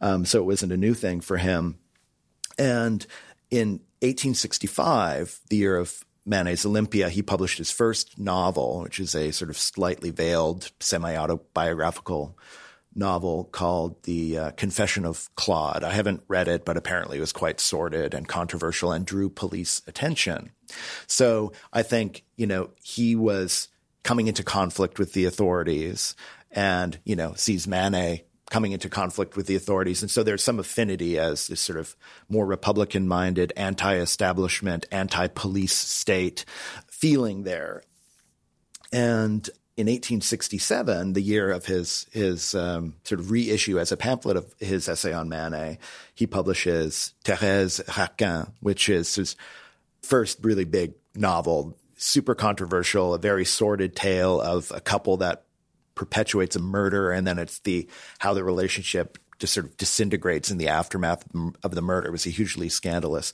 Um, 0.00 0.24
so 0.24 0.40
it 0.40 0.46
wasn't 0.46 0.72
a 0.72 0.78
new 0.78 0.94
thing 0.94 1.20
for 1.20 1.36
him. 1.36 1.78
And 2.58 3.06
in 3.50 3.80
1865, 4.00 5.40
the 5.50 5.56
year 5.56 5.76
of 5.76 6.04
Manet's 6.26 6.64
Olympia, 6.64 7.08
he 7.08 7.22
published 7.22 7.58
his 7.58 7.70
first 7.70 8.18
novel, 8.18 8.80
which 8.80 8.98
is 8.98 9.14
a 9.14 9.30
sort 9.30 9.50
of 9.50 9.58
slightly 9.58 10.10
veiled 10.10 10.70
semi 10.80 11.16
autobiographical 11.16 12.36
novel 12.94 13.44
called 13.44 14.02
The 14.04 14.38
uh, 14.38 14.50
Confession 14.52 15.04
of 15.04 15.28
Claude. 15.34 15.84
I 15.84 15.92
haven't 15.92 16.22
read 16.28 16.48
it, 16.48 16.64
but 16.64 16.76
apparently 16.76 17.18
it 17.18 17.20
was 17.20 17.32
quite 17.32 17.60
sordid 17.60 18.14
and 18.14 18.28
controversial 18.28 18.92
and 18.92 19.04
drew 19.04 19.28
police 19.28 19.82
attention. 19.86 20.50
So 21.06 21.52
I 21.72 21.82
think, 21.82 22.24
you 22.36 22.46
know, 22.46 22.70
he 22.82 23.16
was 23.16 23.68
coming 24.02 24.28
into 24.28 24.42
conflict 24.42 24.98
with 24.98 25.12
the 25.12 25.24
authorities 25.24 26.14
and, 26.50 26.98
you 27.04 27.16
know, 27.16 27.34
sees 27.34 27.66
Manet 27.66 28.26
coming 28.54 28.70
into 28.70 28.88
conflict 28.88 29.36
with 29.36 29.48
the 29.48 29.56
authorities. 29.56 30.00
And 30.00 30.08
so 30.08 30.22
there's 30.22 30.44
some 30.44 30.60
affinity 30.60 31.18
as 31.18 31.48
this 31.48 31.60
sort 31.60 31.76
of 31.76 31.96
more 32.28 32.46
Republican 32.46 33.08
minded, 33.08 33.52
anti 33.56 33.96
establishment, 33.96 34.86
anti 34.92 35.26
police 35.26 35.74
state 35.74 36.44
feeling 36.86 37.42
there. 37.42 37.82
And 38.92 39.44
in 39.76 39.88
1867, 39.88 41.14
the 41.14 41.20
year 41.20 41.50
of 41.50 41.66
his 41.66 42.06
his 42.12 42.54
um, 42.54 42.94
sort 43.02 43.18
of 43.18 43.32
reissue 43.32 43.80
as 43.80 43.90
a 43.90 43.96
pamphlet 43.96 44.36
of 44.36 44.54
his 44.60 44.88
essay 44.88 45.12
on 45.12 45.28
Manet, 45.28 45.78
he 46.14 46.24
publishes 46.24 47.12
Thérèse 47.24 47.84
Raquin, 47.88 48.52
which 48.60 48.88
is 48.88 49.16
his 49.16 49.34
first 50.00 50.38
really 50.44 50.64
big 50.64 50.94
novel, 51.16 51.76
super 51.96 52.36
controversial, 52.36 53.14
a 53.14 53.18
very 53.18 53.44
sordid 53.44 53.96
tale 53.96 54.40
of 54.40 54.70
a 54.72 54.80
couple 54.80 55.16
that 55.16 55.42
perpetuates 55.94 56.56
a 56.56 56.60
murder, 56.60 57.10
and 57.10 57.26
then 57.26 57.38
it's 57.38 57.58
the 57.60 57.88
how 58.18 58.34
the 58.34 58.44
relationship 58.44 59.18
just 59.38 59.54
sort 59.54 59.66
of 59.66 59.76
disintegrates 59.76 60.50
in 60.50 60.58
the 60.58 60.68
aftermath 60.68 61.24
of 61.62 61.74
the 61.74 61.82
murder. 61.82 62.08
It 62.08 62.12
was 62.12 62.26
a 62.26 62.30
hugely 62.30 62.68
scandalous 62.68 63.32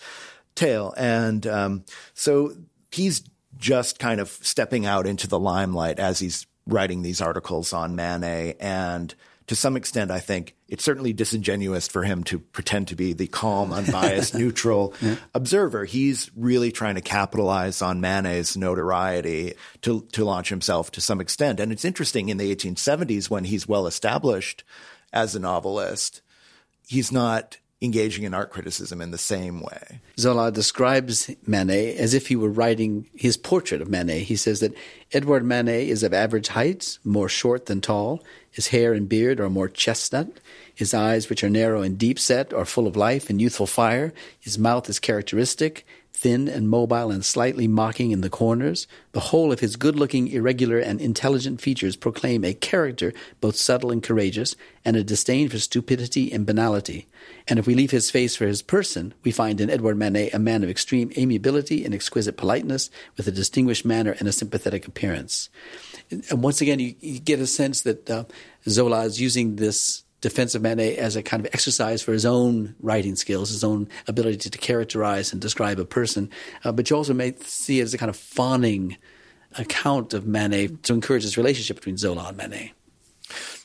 tale, 0.55 0.95
and 0.97 1.47
um, 1.47 1.85
so 2.15 2.53
he's 2.91 3.23
just 3.59 3.99
kind 3.99 4.21
of 4.21 4.29
stepping 4.29 4.87
out 4.87 5.07
into 5.07 5.27
the 5.27 5.39
limelight 5.39 5.99
as 5.99 6.19
he's 6.19 6.47
writing 6.67 7.03
these 7.03 7.21
articles 7.21 7.73
on 7.73 7.97
Manet. 7.97 8.57
And 8.61 9.15
to 9.47 9.57
some 9.57 9.77
extent, 9.77 10.11
I 10.11 10.21
think 10.21 10.55
it's 10.71 10.85
certainly 10.85 11.13
disingenuous 11.13 11.89
for 11.89 12.05
him 12.05 12.23
to 12.25 12.39
pretend 12.39 12.89
to 12.89 12.97
be 12.97 13.13
the 13.13 13.27
calm, 13.27 13.73
unbiased, 13.73 14.35
neutral 14.35 14.95
yeah. 15.01 15.17
observer. 15.35 15.85
He's 15.85 16.31
really 16.37 16.73
trying 16.73 16.95
to 16.95 17.01
capitalize 17.01 17.83
on 17.83 18.01
Manet's 18.01 18.57
notoriety 18.57 19.55
to, 19.83 20.07
to 20.13 20.25
launch 20.25 20.49
himself 20.49 20.91
to 20.93 21.01
some 21.01 21.21
extent. 21.21 21.61
And 21.61 21.73
it's 21.73 21.85
interesting 21.85 22.29
in 22.29 22.39
the 22.39 22.55
1870s 22.55 23.29
when 23.29 23.45
he's 23.45 23.69
well 23.69 23.87
established 23.87 24.65
as 25.13 25.35
a 25.35 25.41
novelist, 25.41 26.23
he's 26.87 27.11
not 27.11 27.59
engaging 27.83 28.25
in 28.25 28.35
art 28.35 28.51
criticism 28.51 29.01
in 29.01 29.11
the 29.11 29.19
same 29.19 29.61
way. 29.61 30.01
Zola 30.19 30.53
describes 30.53 31.31
Manet 31.47 31.97
as 31.97 32.13
if 32.13 32.27
he 32.27 32.37
were 32.37 32.51
writing 32.51 33.09
his 33.15 33.37
portrait 33.37 33.81
of 33.81 33.89
Manet. 33.89 34.21
He 34.21 34.37
says 34.37 34.61
that 34.61 34.75
Edouard 35.13 35.45
Manet 35.45 35.89
is 35.89 36.03
of 36.03 36.13
average 36.13 36.49
height, 36.49 36.99
more 37.05 37.29
short 37.29 37.67
than 37.67 37.81
tall. 37.81 38.23
His 38.51 38.69
hair 38.69 38.93
and 38.93 39.09
beard 39.09 39.41
are 39.41 39.49
more 39.49 39.69
chestnut. 39.69 40.29
His 40.75 40.93
eyes, 40.93 41.31
which 41.31 41.43
are 41.43 41.51
narrow 41.51 41.83
and 41.83 41.97
deep 41.97 42.19
set, 42.19 42.53
are 42.53 42.65
full 42.65 42.87
of 42.87 42.97
life 42.97 43.31
and 43.31 43.41
youthful 43.41 43.67
fire. 43.67 44.13
His 44.39 44.59
mouth 44.59 44.89
is 44.89 44.99
characteristic 44.99 45.87
thin 46.21 46.49
and 46.49 46.69
mobile 46.69 47.11
and 47.11 47.25
slightly 47.25 47.67
mocking 47.67 48.11
in 48.11 48.21
the 48.21 48.29
corners, 48.29 48.87
the 49.13 49.21
whole 49.21 49.51
of 49.51 49.61
his 49.61 49.77
good 49.77 49.97
looking, 49.97 50.29
irregular, 50.29 50.79
and 50.79 51.01
intelligent 51.01 51.63
features 51.63 51.97
proclaim 51.97 52.45
a 52.45 52.53
character 52.53 53.15
both 53.41 53.57
subtle 53.57 53.91
and 53.91 54.03
courageous, 54.03 54.55
and 54.85 54.97
a 54.97 55.03
disdain 55.03 55.49
for 55.49 55.59
stupidity 55.59 56.31
and 56.31 56.45
banality. 56.45 57.07
And 57.49 57.59
if 57.59 57.67
we 57.67 57.75
leave 57.75 57.91
his 57.91 58.11
face 58.11 58.37
for 58.37 58.47
his 58.47 58.61
person, 58.61 59.15
we 59.25 59.33
find 59.33 59.63
in 59.63 59.71
Edouard 59.71 59.97
Manet 59.97 60.31
a 60.35 60.39
man 60.39 60.63
of 60.63 60.69
extreme 60.69 61.11
amiability 61.17 61.87
and 61.87 61.95
exquisite 61.95 62.37
politeness, 62.37 62.91
with 63.17 63.27
a 63.27 63.33
distinguished 63.33 63.87
manner 63.87 64.15
and 64.19 64.29
a 64.29 64.33
sympathetic 64.33 64.87
appearance. 64.87 65.49
And 66.11 66.43
once 66.43 66.61
again, 66.61 66.81
you, 66.81 66.95
you 67.01 67.19
get 67.19 67.41
a 67.41 67.47
sense 67.47 67.81
that 67.83 68.11
uh, 68.11 68.25
Zola 68.69 69.05
is 69.05 69.23
using 69.23 69.57
this 69.57 70.05
defensive 70.21 70.63
Manet 70.63 70.97
as 70.97 71.17
a 71.17 71.23
kind 71.23 71.45
of 71.45 71.53
exercise 71.55 72.03
for 72.03 72.13
his 72.13 72.27
own 72.27 72.75
writing 72.81 73.17
skills, 73.17 73.51
his 73.51 73.65
own 73.65 73.89
ability 74.07 74.37
to, 74.39 74.51
to 74.51 74.59
characterize 74.59 75.33
and 75.33 75.41
describe 75.41 75.79
a 75.79 75.85
person. 75.85 76.31
Uh, 76.65 76.73
but 76.73 76.91
you 76.91 76.97
also 76.97 77.15
may 77.15 77.35
see 77.37 77.81
it 77.81 77.85
as 77.85 77.95
a 77.95 77.99
kind 77.99 78.11
of 78.11 78.17
fawning 78.17 78.97
account 79.59 80.15
of 80.15 80.27
Manet 80.27 80.83
to 80.85 80.93
encourage 80.93 81.25
this 81.25 81.37
relationship 81.37 81.77
between 81.77 81.97
Zola 81.97 82.29
and 82.29 82.37
Manet. 82.37 82.73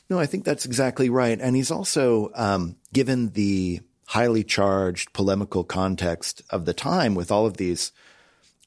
No, 0.08 0.18
I 0.18 0.26
think 0.26 0.44
that's 0.44 0.66
exactly 0.66 1.10
right. 1.10 1.38
And 1.40 1.56
he's 1.56 1.70
also, 1.70 2.30
um, 2.34 2.76
given 2.92 3.30
the 3.30 3.80
highly 4.06 4.44
charged 4.44 5.12
polemical 5.12 5.64
context 5.64 6.42
of 6.50 6.64
the 6.64 6.74
time 6.74 7.14
with 7.14 7.30
all 7.30 7.44
of 7.44 7.56
these 7.56 7.92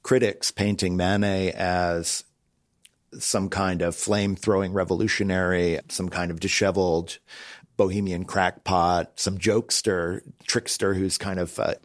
critics 0.04 0.52
painting 0.52 0.98
Manet 0.98 1.52
as 1.52 2.24
some 3.18 3.50
kind 3.50 3.82
of 3.82 3.96
flame 3.96 4.36
throwing 4.36 4.74
revolutionary, 4.74 5.80
some 5.90 6.10
kind 6.10 6.30
of 6.30 6.40
disheveled 6.40 7.20
bohemian 7.80 8.26
crackpot, 8.26 9.18
some 9.18 9.38
jokester, 9.38 10.20
trickster 10.46 10.94
who's 10.94 11.18
kind 11.18 11.40
of 11.40 11.58
uh, 11.58 11.76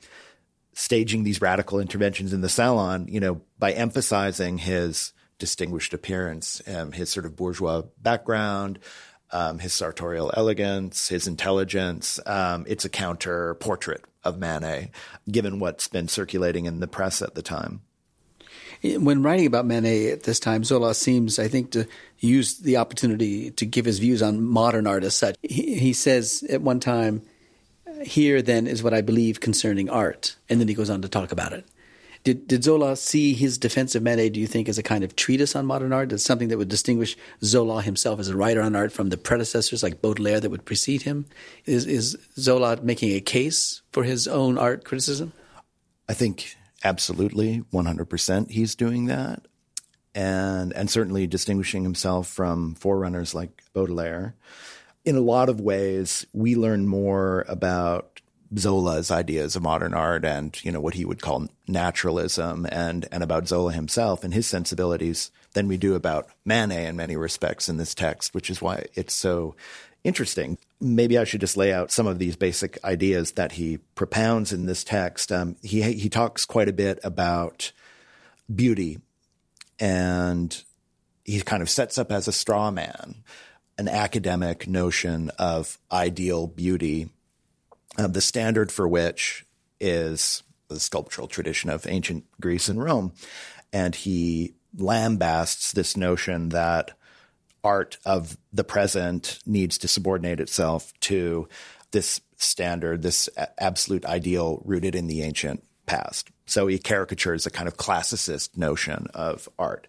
staging 0.72 1.22
these 1.22 1.40
radical 1.40 1.78
interventions 1.78 2.32
in 2.32 2.40
the 2.40 2.48
salon, 2.48 3.06
you 3.08 3.20
know, 3.20 3.40
by 3.60 3.70
emphasizing 3.70 4.58
his 4.58 5.12
distinguished 5.38 5.94
appearance, 5.94 6.60
um, 6.66 6.90
his 6.90 7.10
sort 7.10 7.24
of 7.24 7.36
bourgeois 7.36 7.82
background, 8.02 8.80
um, 9.30 9.60
his 9.60 9.72
sartorial 9.72 10.32
elegance, 10.36 11.10
his 11.10 11.28
intelligence. 11.28 12.18
Um, 12.26 12.64
it's 12.66 12.84
a 12.84 12.88
counter 12.90 13.54
portrait 13.54 14.04
of 14.24 14.36
Manet, 14.36 14.90
given 15.30 15.60
what's 15.60 15.86
been 15.86 16.08
circulating 16.08 16.66
in 16.66 16.80
the 16.80 16.88
press 16.88 17.22
at 17.22 17.36
the 17.36 17.42
time. 17.42 17.82
When 18.84 19.22
writing 19.22 19.46
about 19.46 19.64
Manet 19.64 20.10
at 20.10 20.24
this 20.24 20.38
time, 20.38 20.62
Zola 20.62 20.94
seems, 20.94 21.38
I 21.38 21.48
think, 21.48 21.70
to 21.70 21.86
use 22.18 22.58
the 22.58 22.76
opportunity 22.76 23.50
to 23.52 23.64
give 23.64 23.86
his 23.86 23.98
views 23.98 24.20
on 24.20 24.42
modern 24.42 24.86
art 24.86 25.04
as 25.04 25.14
such. 25.14 25.36
He, 25.42 25.78
he 25.78 25.92
says 25.94 26.44
at 26.50 26.60
one 26.60 26.80
time, 26.80 27.22
Here 28.02 28.42
then 28.42 28.66
is 28.66 28.82
what 28.82 28.92
I 28.92 29.00
believe 29.00 29.40
concerning 29.40 29.88
art. 29.88 30.36
And 30.50 30.60
then 30.60 30.68
he 30.68 30.74
goes 30.74 30.90
on 30.90 31.00
to 31.00 31.08
talk 31.08 31.32
about 31.32 31.54
it. 31.54 31.64
Did, 32.24 32.46
did 32.46 32.64
Zola 32.64 32.96
see 32.96 33.32
his 33.32 33.56
defense 33.56 33.94
of 33.94 34.02
Manet, 34.02 34.30
do 34.30 34.40
you 34.40 34.46
think, 34.46 34.68
as 34.68 34.78
a 34.78 34.82
kind 34.82 35.02
of 35.02 35.16
treatise 35.16 35.56
on 35.56 35.64
modern 35.64 35.92
art? 35.92 36.12
As 36.12 36.22
something 36.22 36.48
that 36.48 36.58
would 36.58 36.68
distinguish 36.68 37.16
Zola 37.42 37.80
himself 37.80 38.20
as 38.20 38.28
a 38.28 38.36
writer 38.36 38.60
on 38.60 38.76
art 38.76 38.92
from 38.92 39.08
the 39.08 39.16
predecessors 39.16 39.82
like 39.82 40.02
Baudelaire 40.02 40.40
that 40.40 40.50
would 40.50 40.64
precede 40.66 41.02
him? 41.02 41.24
Is, 41.64 41.86
is 41.86 42.18
Zola 42.38 42.78
making 42.82 43.12
a 43.12 43.20
case 43.20 43.80
for 43.92 44.04
his 44.04 44.28
own 44.28 44.58
art 44.58 44.84
criticism? 44.84 45.32
I 46.06 46.12
think 46.12 46.56
absolutely 46.84 47.62
100% 47.72 48.50
he's 48.50 48.74
doing 48.74 49.06
that 49.06 49.46
and 50.14 50.72
and 50.74 50.88
certainly 50.88 51.26
distinguishing 51.26 51.82
himself 51.82 52.28
from 52.28 52.74
forerunners 52.74 53.34
like 53.34 53.62
Baudelaire. 53.72 54.34
In 55.04 55.16
a 55.16 55.20
lot 55.20 55.48
of 55.48 55.60
ways, 55.60 56.24
we 56.32 56.54
learn 56.54 56.86
more 56.86 57.44
about 57.48 58.20
Zola's 58.56 59.10
ideas 59.10 59.56
of 59.56 59.62
modern 59.62 59.94
art 59.94 60.24
and 60.24 60.62
you 60.64 60.70
know 60.70 60.80
what 60.80 60.94
he 60.94 61.04
would 61.04 61.20
call 61.20 61.48
naturalism 61.66 62.66
and 62.70 63.08
and 63.10 63.22
about 63.22 63.48
Zola 63.48 63.72
himself 63.72 64.22
and 64.22 64.32
his 64.32 64.46
sensibilities 64.46 65.30
than 65.54 65.68
we 65.68 65.76
do 65.76 65.94
about 65.94 66.28
Manet 66.44 66.86
in 66.86 66.96
many 66.96 67.16
respects 67.16 67.68
in 67.68 67.76
this 67.76 67.94
text, 67.94 68.34
which 68.34 68.50
is 68.50 68.62
why 68.62 68.86
it's 68.94 69.14
so 69.14 69.56
interesting. 70.04 70.58
Maybe 70.84 71.16
I 71.16 71.24
should 71.24 71.40
just 71.40 71.56
lay 71.56 71.72
out 71.72 71.90
some 71.90 72.06
of 72.06 72.18
these 72.18 72.36
basic 72.36 72.78
ideas 72.84 73.32
that 73.32 73.52
he 73.52 73.78
propounds 73.94 74.52
in 74.52 74.66
this 74.66 74.84
text. 74.84 75.32
Um, 75.32 75.56
he 75.62 75.82
he 75.94 76.08
talks 76.08 76.44
quite 76.44 76.68
a 76.68 76.74
bit 76.74 76.98
about 77.02 77.72
beauty, 78.54 79.00
and 79.80 80.62
he 81.24 81.40
kind 81.40 81.62
of 81.62 81.70
sets 81.70 81.96
up 81.96 82.12
as 82.12 82.28
a 82.28 82.32
straw 82.32 82.70
man 82.70 83.24
an 83.78 83.88
academic 83.88 84.68
notion 84.68 85.30
of 85.38 85.78
ideal 85.90 86.46
beauty, 86.46 87.10
uh, 87.98 88.06
the 88.06 88.20
standard 88.20 88.70
for 88.70 88.86
which 88.86 89.44
is 89.80 90.42
the 90.68 90.78
sculptural 90.78 91.28
tradition 91.28 91.70
of 91.70 91.86
ancient 91.86 92.24
Greece 92.40 92.68
and 92.68 92.82
Rome, 92.82 93.12
and 93.72 93.94
he 93.94 94.54
lambasts 94.76 95.72
this 95.72 95.96
notion 95.96 96.50
that 96.50 96.92
art 97.64 97.96
of 98.04 98.36
the 98.52 98.62
present 98.62 99.40
needs 99.46 99.78
to 99.78 99.88
subordinate 99.88 100.38
itself 100.38 100.92
to 101.00 101.48
this 101.90 102.20
standard, 102.36 103.02
this 103.02 103.28
absolute 103.58 104.04
ideal 104.04 104.62
rooted 104.64 104.94
in 104.94 105.06
the 105.06 105.22
ancient 105.22 105.64
past. 105.86 106.30
So 106.46 106.66
he 106.66 106.78
caricatures 106.78 107.46
a 107.46 107.50
kind 107.50 107.66
of 107.66 107.76
classicist 107.76 108.56
notion 108.56 109.06
of 109.14 109.48
art. 109.58 109.88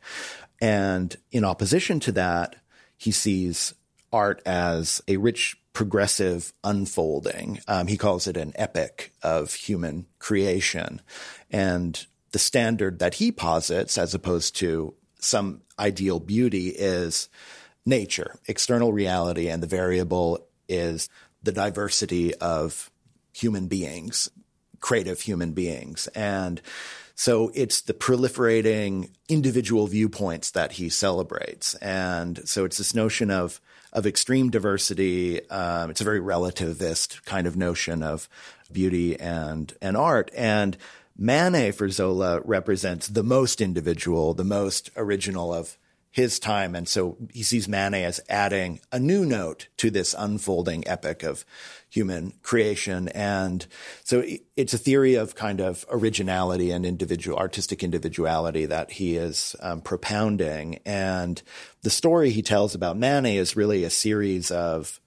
And 0.61 1.15
in 1.31 1.43
opposition 1.43 1.99
to 2.01 2.11
that, 2.13 2.55
he 2.97 3.11
sees 3.11 3.73
art 4.13 4.41
as 4.45 5.01
a 5.07 5.17
rich, 5.17 5.57
progressive 5.73 6.53
unfolding. 6.63 7.59
Um, 7.67 7.87
he 7.87 7.97
calls 7.97 8.27
it 8.27 8.37
an 8.37 8.53
epic 8.55 9.13
of 9.21 9.53
human 9.53 10.05
creation. 10.19 11.01
And 11.51 12.05
the 12.31 12.39
standard 12.39 12.99
that 12.99 13.15
he 13.15 13.31
posits, 13.31 13.97
as 13.97 14.13
opposed 14.13 14.55
to 14.57 14.93
some 15.19 15.61
ideal 15.77 16.19
beauty, 16.19 16.69
is 16.69 17.27
nature, 17.85 18.39
external 18.47 18.91
reality, 18.91 19.47
and 19.47 19.61
the 19.61 19.67
variable 19.67 20.47
is 20.67 21.09
the 21.43 21.51
diversity 21.51 22.33
of 22.35 22.89
human 23.33 23.67
beings, 23.67 24.29
creative 24.79 25.21
human 25.21 25.53
beings. 25.53 26.07
And 26.15 26.61
So 27.15 27.49
it's 27.55 27.79
the 27.81 27.93
proliferating 27.93 29.09
individual 29.29 29.87
viewpoints 29.87 30.51
that 30.51 30.73
he 30.73 30.89
celebrates. 30.89 31.73
And 31.75 32.47
so 32.47 32.65
it's 32.65 32.77
this 32.77 32.93
notion 32.93 33.31
of, 33.31 33.61
of 33.93 34.05
extreme 34.05 34.49
diversity. 34.49 35.49
Um, 35.49 35.89
it's 35.89 36.01
a 36.01 36.05
very 36.05 36.19
relativist 36.19 37.23
kind 37.23 37.47
of 37.47 37.55
notion 37.55 38.03
of 38.03 38.27
beauty 38.69 39.17
and, 39.17 39.73
and 39.81 39.95
art. 39.95 40.29
And 40.35 40.77
Manet 41.17 41.71
for 41.71 41.87
Zola 41.89 42.41
represents 42.41 43.07
the 43.07 43.23
most 43.23 43.61
individual, 43.61 44.33
the 44.33 44.43
most 44.43 44.89
original 44.97 45.53
of 45.53 45.77
his 46.15 46.39
time. 46.39 46.75
And 46.75 46.87
so 46.87 47.17
he 47.33 47.43
sees 47.43 47.67
Manet 47.67 48.05
as 48.05 48.21
adding 48.29 48.79
a 48.89 48.97
new 48.97 49.25
note 49.25 49.67
to 49.75 49.91
this 49.91 50.15
unfolding 50.17 50.87
epic 50.87 51.23
of 51.23 51.43
human 51.89 52.31
creation. 52.41 53.09
And 53.09 53.67
so 54.05 54.23
it's 54.55 54.73
a 54.73 54.77
theory 54.77 55.15
of 55.15 55.35
kind 55.35 55.59
of 55.59 55.85
originality 55.89 56.71
and 56.71 56.85
individual, 56.85 57.37
artistic 57.37 57.83
individuality 57.83 58.65
that 58.65 58.91
he 58.91 59.17
is 59.17 59.57
um, 59.59 59.81
propounding. 59.81 60.79
And 60.85 61.43
the 61.81 61.89
story 61.89 62.29
he 62.29 62.41
tells 62.41 62.75
about 62.75 62.97
Manet 62.97 63.35
is 63.35 63.57
really 63.57 63.83
a 63.83 63.89
series 63.89 64.51
of 64.51 65.01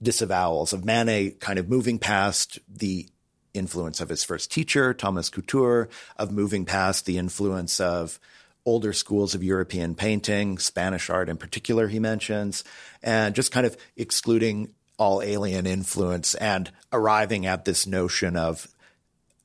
disavowals 0.00 0.72
of 0.72 0.84
Manet 0.84 1.40
kind 1.40 1.58
of 1.58 1.68
moving 1.68 1.98
past 1.98 2.60
the 2.68 3.08
influence 3.52 4.00
of 4.00 4.10
his 4.10 4.22
first 4.22 4.52
teacher, 4.52 4.94
Thomas 4.94 5.28
Couture, 5.28 5.88
of 6.16 6.30
moving 6.30 6.64
past 6.64 7.04
the 7.04 7.18
influence 7.18 7.80
of 7.80 8.20
older 8.66 8.92
schools 8.92 9.34
of 9.34 9.42
European 9.42 9.94
painting, 9.94 10.58
Spanish 10.58 11.08
art 11.08 11.28
in 11.28 11.36
particular, 11.36 11.88
he 11.88 12.00
mentions, 12.00 12.64
and 13.02 13.34
just 13.34 13.52
kind 13.52 13.64
of 13.64 13.76
excluding 13.96 14.74
all 14.98 15.22
alien 15.22 15.66
influence 15.66 16.34
and 16.34 16.70
arriving 16.92 17.46
at 17.46 17.64
this 17.64 17.86
notion 17.86 18.36
of 18.36 18.66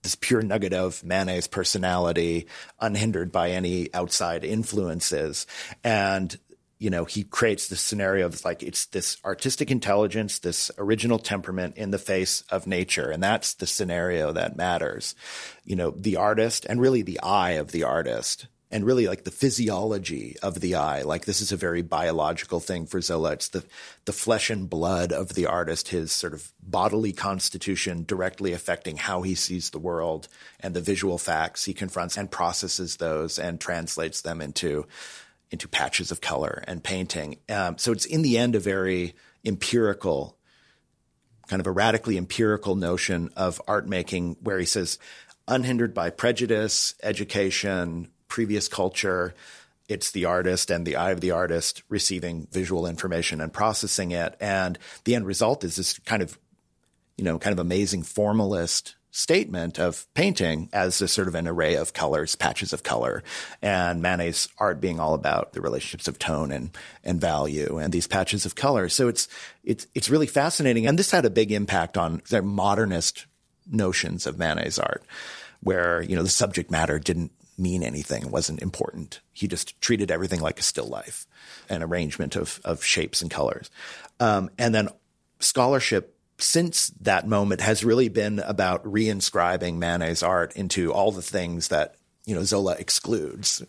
this 0.02 0.16
pure 0.16 0.42
nugget 0.42 0.74
of 0.74 1.04
Manet's 1.04 1.48
personality, 1.48 2.48
unhindered 2.80 3.32
by 3.32 3.52
any 3.52 3.94
outside 3.94 4.44
influences. 4.44 5.46
And, 5.84 6.36
you 6.80 6.90
know, 6.90 7.06
he 7.06 7.24
creates 7.24 7.68
this 7.68 7.82
scenario 7.82 8.26
of 8.26 8.44
like, 8.44 8.64
it's 8.64 8.88
this 8.88 9.18
artistic 9.24 9.70
intelligence, 9.70 10.40
this 10.40 10.72
original 10.80 11.20
temperament 11.20 11.78
in 11.78 11.92
the 11.92 12.00
face 12.00 12.42
of 12.50 12.66
nature. 12.66 13.12
And 13.12 13.22
that's 13.22 13.54
the 13.54 13.68
scenario 13.68 14.32
that 14.32 14.58
matters. 14.58 15.14
You 15.64 15.76
know, 15.76 15.92
the 15.92 16.16
artist 16.16 16.66
and 16.68 16.82
really 16.82 17.04
the 17.04 17.20
eye 17.20 17.52
of 17.52 17.72
the 17.72 17.84
artist 17.84 18.48
and 18.72 18.86
really 18.86 19.08
like 19.08 19.26
the 19.26 19.32
physiology 19.32 20.38
of 20.42 20.62
the 20.62 20.76
eye. 20.76 21.02
Like 21.02 21.26
this 21.26 21.42
is 21.42 21.52
a 21.52 21.58
very 21.58 21.82
biological 21.82 22.62
thing 22.62 22.86
for 22.86 23.02
Zola. 23.02 23.34
It's 23.34 23.50
the, 23.50 23.66
the 24.06 24.14
flesh 24.14 24.50
and 24.50 24.70
blood 24.70 25.12
of 25.12 25.34
the 25.34 25.46
artist, 25.46 25.90
his 25.90 26.12
sort 26.12 26.34
of 26.34 26.52
bodily 26.64 27.12
constitution 27.12 28.06
directly 28.08 28.54
affecting 28.54 28.98
how 28.98 29.24
he 29.24 29.36
sees 29.36 29.70
the 29.70 29.80
world 29.80 30.30
and 30.62 30.74
the 30.74 30.82
visual 30.82 31.18
facts 31.18 31.66
he 31.66 31.74
confronts 31.74 32.18
and 32.18 32.32
processes 32.32 32.98
those 32.98 33.38
and 33.38 33.60
translates 33.60 34.22
them 34.22 34.42
into, 34.42 34.88
into 35.52 35.68
patches 35.68 36.12
of 36.12 36.22
color 36.22 36.64
and 36.66 36.84
painting. 36.84 37.38
Um, 37.50 37.78
so 37.78 37.92
it's 37.92 38.06
in 38.06 38.22
the 38.22 38.38
end 38.38 38.56
a 38.56 38.60
very 38.60 39.16
empirical, 39.44 40.38
kind 41.48 41.60
of 41.60 41.68
a 41.68 41.72
radically 41.72 42.18
empirical 42.18 42.76
notion 42.76 43.32
of 43.36 43.62
art 43.68 43.86
making 43.86 44.38
where 44.40 44.60
he 44.60 44.66
says, 44.66 44.98
unhindered 45.48 45.94
by 45.94 46.10
prejudice, 46.10 46.96
education, 47.04 48.08
previous 48.32 48.70
culture. 48.70 49.36
It's 49.90 50.12
the 50.12 50.26
artist 50.26 50.72
and 50.72 50.88
the 50.88 50.96
eye 50.96 51.12
of 51.12 51.20
the 51.20 51.32
artist 51.32 51.84
receiving 51.90 52.48
visual 52.50 52.88
information 52.88 53.42
and 53.42 53.52
processing 53.52 54.12
it. 54.12 54.36
And 54.40 54.80
the 55.04 55.16
end 55.16 55.28
result 55.28 55.66
is 55.66 55.76
this 55.76 56.00
kind 56.00 56.24
of, 56.24 56.40
you 57.18 57.26
know, 57.26 57.38
kind 57.38 57.52
of 57.52 57.60
amazing 57.60 58.04
formalist 58.04 58.96
statement 59.12 59.78
of 59.78 60.08
painting 60.14 60.70
as 60.72 61.02
a 61.02 61.08
sort 61.10 61.28
of 61.28 61.36
an 61.36 61.46
array 61.46 61.76
of 61.76 61.92
colors, 61.92 62.38
patches 62.38 62.72
of 62.72 62.84
color, 62.84 63.22
and 63.62 64.02
Manet's 64.02 64.48
art 64.58 64.80
being 64.80 65.02
all 65.02 65.14
about 65.14 65.52
the 65.52 65.60
relationships 65.60 66.08
of 66.08 66.18
tone 66.18 66.54
and 66.54 66.76
and 67.04 67.20
value 67.20 67.78
and 67.78 67.92
these 67.92 68.08
patches 68.08 68.46
of 68.46 68.56
color. 68.56 68.88
So 68.88 69.10
it's 69.10 69.28
it's 69.66 69.88
it's 69.94 70.10
really 70.10 70.28
fascinating, 70.28 70.88
and 70.88 70.98
this 70.98 71.12
had 71.12 71.26
a 71.26 71.30
big 71.30 71.52
impact 71.52 71.98
on 71.98 72.22
the 72.30 72.42
modernist 72.42 73.26
notions 73.70 74.26
of 74.26 74.40
Manet's 74.40 74.80
art, 74.80 75.04
where 75.60 76.02
you 76.02 76.16
know 76.16 76.24
the 76.24 76.30
subject 76.30 76.72
matter 76.72 76.98
didn't 76.98 77.34
mean 77.58 77.84
anything. 77.84 78.24
It 78.24 78.32
wasn't 78.32 78.62
important. 78.62 79.20
He 79.32 79.48
just 79.48 79.80
treated 79.82 80.12
everything 80.12 80.42
like 80.42 80.60
a 80.60 80.64
still 80.64 80.88
life, 80.88 81.28
an 81.70 81.84
arrangement 81.84 82.36
of, 82.36 82.60
of 82.64 82.84
shapes 82.84 83.22
and 83.22 83.30
colors. 83.30 83.70
Um, 84.20 84.50
and 84.58 84.74
then 84.74 84.90
scholarship 85.40 86.18
since 86.38 86.88
that 87.02 87.28
moment 87.28 87.62
has 87.62 87.84
really 87.84 88.10
been 88.10 88.40
about 88.40 88.84
reinscribing 88.84 89.78
Manet's 89.78 90.24
art 90.24 90.56
into 90.56 90.92
all 90.92 91.12
the 91.12 91.22
things 91.22 91.70
that 91.70 91.96
you 92.26 92.36
know 92.36 92.44
Zola 92.44 92.74
excludes, 92.74 93.64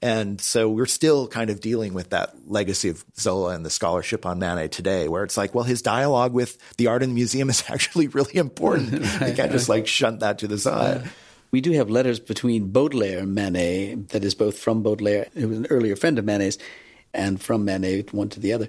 and 0.00 0.40
so 0.40 0.68
we're 0.70 0.86
still 0.86 1.28
kind 1.28 1.50
of 1.50 1.60
dealing 1.60 1.92
with 1.92 2.10
that 2.10 2.34
legacy 2.46 2.88
of 2.88 3.04
Zola 3.18 3.54
and 3.54 3.66
the 3.66 3.70
scholarship 3.70 4.24
on 4.24 4.38
Manet 4.38 4.68
today, 4.68 5.08
where 5.08 5.24
it's 5.24 5.36
like, 5.36 5.54
well, 5.54 5.64
his 5.64 5.82
dialogue 5.82 6.32
with 6.32 6.56
the 6.78 6.86
art 6.86 7.02
in 7.02 7.10
the 7.10 7.14
museum 7.14 7.50
is 7.50 7.62
actually 7.68 8.08
really 8.08 8.36
important. 8.36 8.92
you 9.02 9.34
can't 9.34 9.52
just 9.52 9.68
like 9.68 9.86
shunt 9.86 10.20
that 10.20 10.38
to 10.38 10.48
the 10.48 10.58
side. 10.58 11.08
We 11.50 11.60
do 11.60 11.72
have 11.72 11.88
letters 11.88 12.20
between 12.20 12.68
Baudelaire 12.68 13.20
and 13.20 13.34
Manet, 13.34 13.94
that 14.08 14.22
is 14.22 14.34
both 14.34 14.58
from 14.58 14.82
Baudelaire, 14.82 15.28
who 15.34 15.48
was 15.48 15.58
an 15.58 15.66
earlier 15.70 15.96
friend 15.96 16.18
of 16.18 16.24
Manet's, 16.24 16.58
and 17.14 17.40
from 17.40 17.64
Manet, 17.64 18.12
one 18.12 18.28
to 18.30 18.40
the 18.40 18.52
other. 18.52 18.68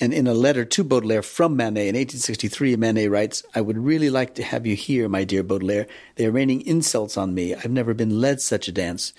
And 0.00 0.12
in 0.12 0.26
a 0.26 0.34
letter 0.34 0.64
to 0.64 0.84
Baudelaire 0.84 1.22
from 1.22 1.56
Manet 1.56 1.88
in 1.88 1.94
1863, 1.94 2.76
Manet 2.76 3.08
writes, 3.08 3.42
I 3.54 3.60
would 3.60 3.78
really 3.78 4.10
like 4.10 4.34
to 4.34 4.42
have 4.42 4.66
you 4.66 4.76
here, 4.76 5.08
my 5.08 5.24
dear 5.24 5.42
Baudelaire. 5.42 5.86
They 6.16 6.26
are 6.26 6.30
raining 6.30 6.62
insults 6.66 7.16
on 7.16 7.34
me. 7.34 7.54
I've 7.54 7.70
never 7.70 7.94
been 7.94 8.20
led 8.20 8.40
such 8.40 8.68
a 8.68 8.72
dance. 8.72 9.12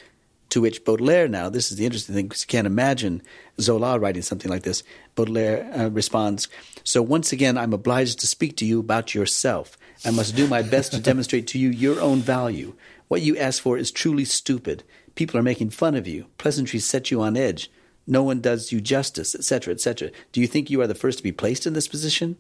To 0.52 0.62
which 0.62 0.86
Baudelaire 0.86 1.28
now, 1.28 1.50
this 1.50 1.72
is 1.72 1.78
the 1.78 1.86
interesting 1.86 2.16
thing, 2.16 2.28
because 2.28 2.44
you 2.44 2.48
can't 2.48 2.68
imagine 2.68 3.22
Zola 3.60 4.00
writing 4.00 4.22
something 4.22 4.50
like 4.50 4.64
this. 4.64 4.82
Baudelaire 5.16 5.70
uh, 5.76 5.90
responds, 5.90 6.48
So 6.84 7.02
once 7.02 7.32
again, 7.32 7.58
I'm 7.58 7.74
obliged 7.74 8.20
to 8.20 8.28
speak 8.28 8.56
to 8.58 8.66
you 8.66 8.80
about 8.80 9.14
yourself. 9.14 9.78
I 10.06 10.12
must 10.12 10.36
do 10.36 10.48
my 10.48 10.62
best 10.62 10.92
to 10.94 11.00
demonstrate 11.00 11.48
to 11.48 11.60
you 11.60 11.70
your 11.70 12.00
own 12.00 12.20
value. 12.20 12.76
What 13.08 13.22
you 13.22 13.38
ask 13.38 13.62
for 13.62 13.78
is 13.78 13.92
truly 13.92 14.26
stupid. 14.26 14.84
People 15.16 15.40
are 15.40 15.44
making 15.44 15.72
fun 15.72 15.96
of 15.96 16.08
you. 16.08 16.28
Pleasantries 16.38 16.86
set 16.86 17.10
you 17.10 17.22
on 17.22 17.36
edge. 17.36 17.72
No 18.06 18.24
one 18.24 18.40
does 18.40 18.72
you 18.72 18.80
justice, 18.80 19.36
etc., 19.36 19.74
etc. 19.74 20.12
Do 20.32 20.40
you 20.40 20.48
think 20.48 20.70
you 20.70 20.82
are 20.82 20.88
the 20.88 20.96
first 20.96 21.18
to 21.18 21.24
be 21.24 21.32
placed 21.32 21.68
in 21.68 21.74
this 21.74 21.88
position? 21.88 22.38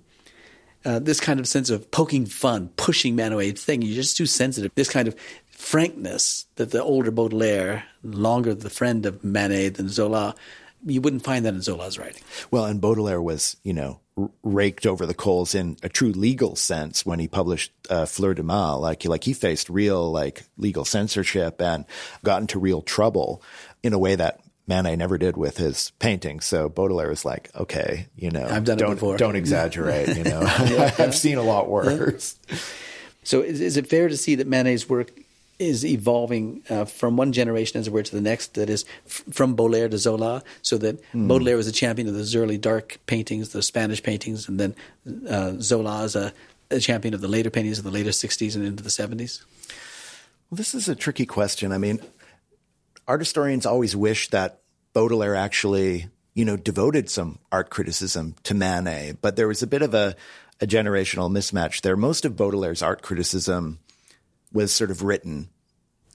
Uh, 0.85 0.99
this 0.99 1.19
kind 1.19 1.39
of 1.39 1.47
sense 1.47 1.69
of 1.69 1.91
poking 1.91 2.25
fun, 2.25 2.69
pushing 2.77 3.15
man 3.15 3.33
away, 3.33 3.51
thing, 3.51 3.81
you're 3.81 3.95
just 3.95 4.15
too 4.15 4.25
sensitive. 4.25 4.71
This 4.75 4.89
kind 4.89 5.07
of 5.07 5.15
frankness 5.49 6.45
that 6.55 6.71
the 6.71 6.81
older 6.81 7.11
Baudelaire, 7.11 7.83
longer 8.03 8.53
the 8.53 8.69
friend 8.69 9.05
of 9.05 9.23
Manet 9.23 9.69
than 9.69 9.89
Zola, 9.89 10.35
you 10.85 11.01
wouldn't 11.01 11.23
find 11.23 11.45
that 11.45 11.53
in 11.53 11.61
Zola's 11.61 11.97
writing. 11.97 12.21
Well, 12.51 12.65
and 12.65 12.79
Baudelaire 12.79 13.21
was, 13.21 13.57
you 13.63 13.73
know, 13.73 13.99
raked 14.43 14.85
over 14.85 15.05
the 15.05 15.13
coals 15.13 15.53
in 15.53 15.77
a 15.83 15.89
true 15.89 16.11
legal 16.11 16.55
sense 16.55 17.05
when 17.05 17.19
he 17.19 17.27
published 17.27 17.71
uh, 17.89 18.05
Fleurs 18.05 18.35
du 18.35 18.43
Mal. 18.43 18.79
Like, 18.79 19.05
like 19.05 19.23
he 19.23 19.33
faced 19.33 19.69
real 19.69 20.11
like 20.11 20.43
legal 20.57 20.85
censorship 20.85 21.61
and 21.61 21.85
got 22.23 22.41
into 22.41 22.59
real 22.59 22.81
trouble 22.81 23.41
in 23.83 23.93
a 23.93 23.99
way 23.99 24.15
that 24.15 24.41
Manet 24.67 24.97
never 24.97 25.17
did 25.17 25.37
with 25.37 25.57
his 25.57 25.91
paintings. 25.99 26.45
So 26.45 26.67
Baudelaire 26.67 27.09
was 27.09 27.23
like, 27.23 27.49
okay, 27.55 28.07
you 28.15 28.31
know, 28.31 28.45
I've 28.45 28.65
done 28.65 28.77
don't, 28.77 28.91
it 28.91 28.95
before. 28.95 29.17
Don't 29.17 29.35
exaggerate. 29.35 30.15
You 30.17 30.25
know, 30.25 30.41
I've 30.99 31.15
seen 31.15 31.37
a 31.37 31.43
lot 31.43 31.69
worse. 31.69 32.37
So 33.23 33.41
is, 33.41 33.61
is, 33.61 33.77
it 33.77 33.87
fair 33.87 34.09
to 34.09 34.17
see 34.17 34.35
that 34.35 34.47
Manet's 34.47 34.89
work 34.89 35.11
is 35.59 35.85
evolving 35.85 36.63
uh, 36.69 36.85
from 36.85 37.17
one 37.17 37.31
generation, 37.31 37.79
as 37.79 37.87
it 37.87 37.93
were, 37.93 38.03
to 38.03 38.15
the 38.15 38.21
next. 38.21 38.53
That 38.53 38.69
is 38.69 38.85
f- 39.05 39.23
from 39.31 39.55
Baudelaire 39.55 39.89
to 39.89 39.97
Zola, 39.97 40.43
so 40.61 40.77
that 40.77 41.01
mm. 41.13 41.27
Baudelaire 41.27 41.57
was 41.57 41.67
a 41.67 41.71
champion 41.71 42.07
of 42.07 42.13
those 42.13 42.35
early 42.35 42.57
dark 42.57 42.99
paintings, 43.05 43.49
the 43.49 43.63
Spanish 43.63 44.03
paintings, 44.03 44.47
and 44.47 44.59
then 44.59 44.75
uh, 45.27 45.53
Zola 45.59 46.03
is 46.03 46.15
a, 46.15 46.33
a, 46.69 46.79
champion 46.79 47.13
of 47.13 47.21
the 47.21 47.27
later 47.27 47.49
paintings 47.49 47.79
of 47.79 47.83
the 47.83 47.91
later 47.91 48.11
'60s 48.11 48.55
and 48.55 48.65
into 48.65 48.83
the 48.83 48.89
'70s. 48.89 49.43
Well, 50.49 50.57
this 50.57 50.75
is 50.75 50.87
a 50.87 50.95
tricky 50.95 51.25
question. 51.25 51.71
I 51.71 51.77
mean, 51.77 51.99
art 53.07 53.21
historians 53.21 53.65
always 53.65 53.95
wish 53.95 54.29
that 54.29 54.61
Baudelaire 54.93 55.35
actually, 55.35 56.07
you 56.35 56.45
know, 56.45 56.55
devoted 56.55 57.09
some 57.09 57.39
art 57.51 57.69
criticism 57.69 58.35
to 58.43 58.53
Manet, 58.53 59.17
but 59.21 59.35
there 59.35 59.47
was 59.47 59.63
a 59.63 59.67
bit 59.67 59.81
of 59.81 59.93
a, 59.93 60.15
a 60.61 60.67
generational 60.67 61.31
mismatch 61.31 61.81
there. 61.81 61.97
Most 61.97 62.25
of 62.25 62.35
Baudelaire's 62.35 62.81
art 62.81 63.01
criticism 63.01 63.79
was 64.51 64.73
sort 64.73 64.91
of 64.91 65.03
written 65.03 65.49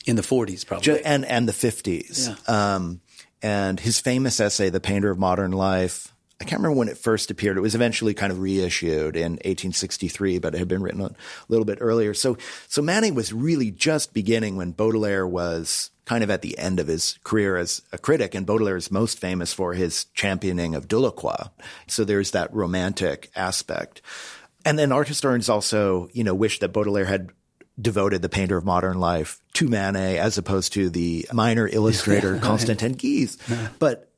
in 0.06 0.16
the 0.16 0.22
40s, 0.22 0.66
probably, 0.66 1.04
and 1.04 1.24
and 1.24 1.48
the 1.48 1.52
50s. 1.52 2.28
Yeah. 2.28 2.74
Um, 2.74 3.00
and 3.42 3.80
his 3.80 4.00
famous 4.00 4.40
essay, 4.40 4.70
"The 4.70 4.80
Painter 4.80 5.10
of 5.10 5.18
Modern 5.18 5.52
Life," 5.52 6.12
I 6.42 6.44
can't 6.44 6.60
remember 6.60 6.78
when 6.78 6.88
it 6.88 6.98
first 6.98 7.30
appeared. 7.30 7.56
It 7.56 7.60
was 7.60 7.76
eventually 7.76 8.14
kind 8.14 8.32
of 8.32 8.40
reissued 8.40 9.14
in 9.14 9.34
1863, 9.34 10.40
but 10.40 10.56
it 10.56 10.58
had 10.58 10.66
been 10.66 10.82
written 10.82 11.00
a 11.00 11.14
little 11.48 11.64
bit 11.64 11.78
earlier. 11.80 12.14
So, 12.14 12.36
so 12.66 12.82
Manet 12.82 13.12
was 13.12 13.32
really 13.32 13.70
just 13.70 14.12
beginning 14.12 14.56
when 14.56 14.72
Baudelaire 14.72 15.24
was 15.24 15.90
kind 16.04 16.24
of 16.24 16.30
at 16.30 16.42
the 16.42 16.58
end 16.58 16.80
of 16.80 16.88
his 16.88 17.16
career 17.22 17.56
as 17.56 17.82
a 17.92 17.98
critic, 17.98 18.34
and 18.34 18.44
Baudelaire 18.44 18.76
is 18.76 18.90
most 18.90 19.20
famous 19.20 19.52
for 19.52 19.74
his 19.74 20.06
championing 20.14 20.74
of 20.74 20.88
Delacroix. 20.88 21.48
So 21.86 22.04
there's 22.04 22.32
that 22.32 22.52
romantic 22.52 23.30
aspect. 23.36 24.02
And 24.64 24.76
then 24.76 24.90
art 24.90 25.06
historians 25.06 25.48
also, 25.48 26.08
you 26.12 26.24
know, 26.24 26.34
wish 26.34 26.58
that 26.58 26.72
Baudelaire 26.72 27.04
had 27.04 27.30
devoted 27.80 28.22
the 28.22 28.28
painter 28.28 28.56
of 28.56 28.64
modern 28.64 28.98
life 28.98 29.40
to 29.54 29.68
Manet 29.68 30.18
as 30.18 30.38
opposed 30.38 30.72
to 30.74 30.90
the 30.90 31.26
minor 31.32 31.68
illustrator 31.68 32.38
Constantin 32.42 32.92
Guys. 32.92 33.38
But 33.78 34.10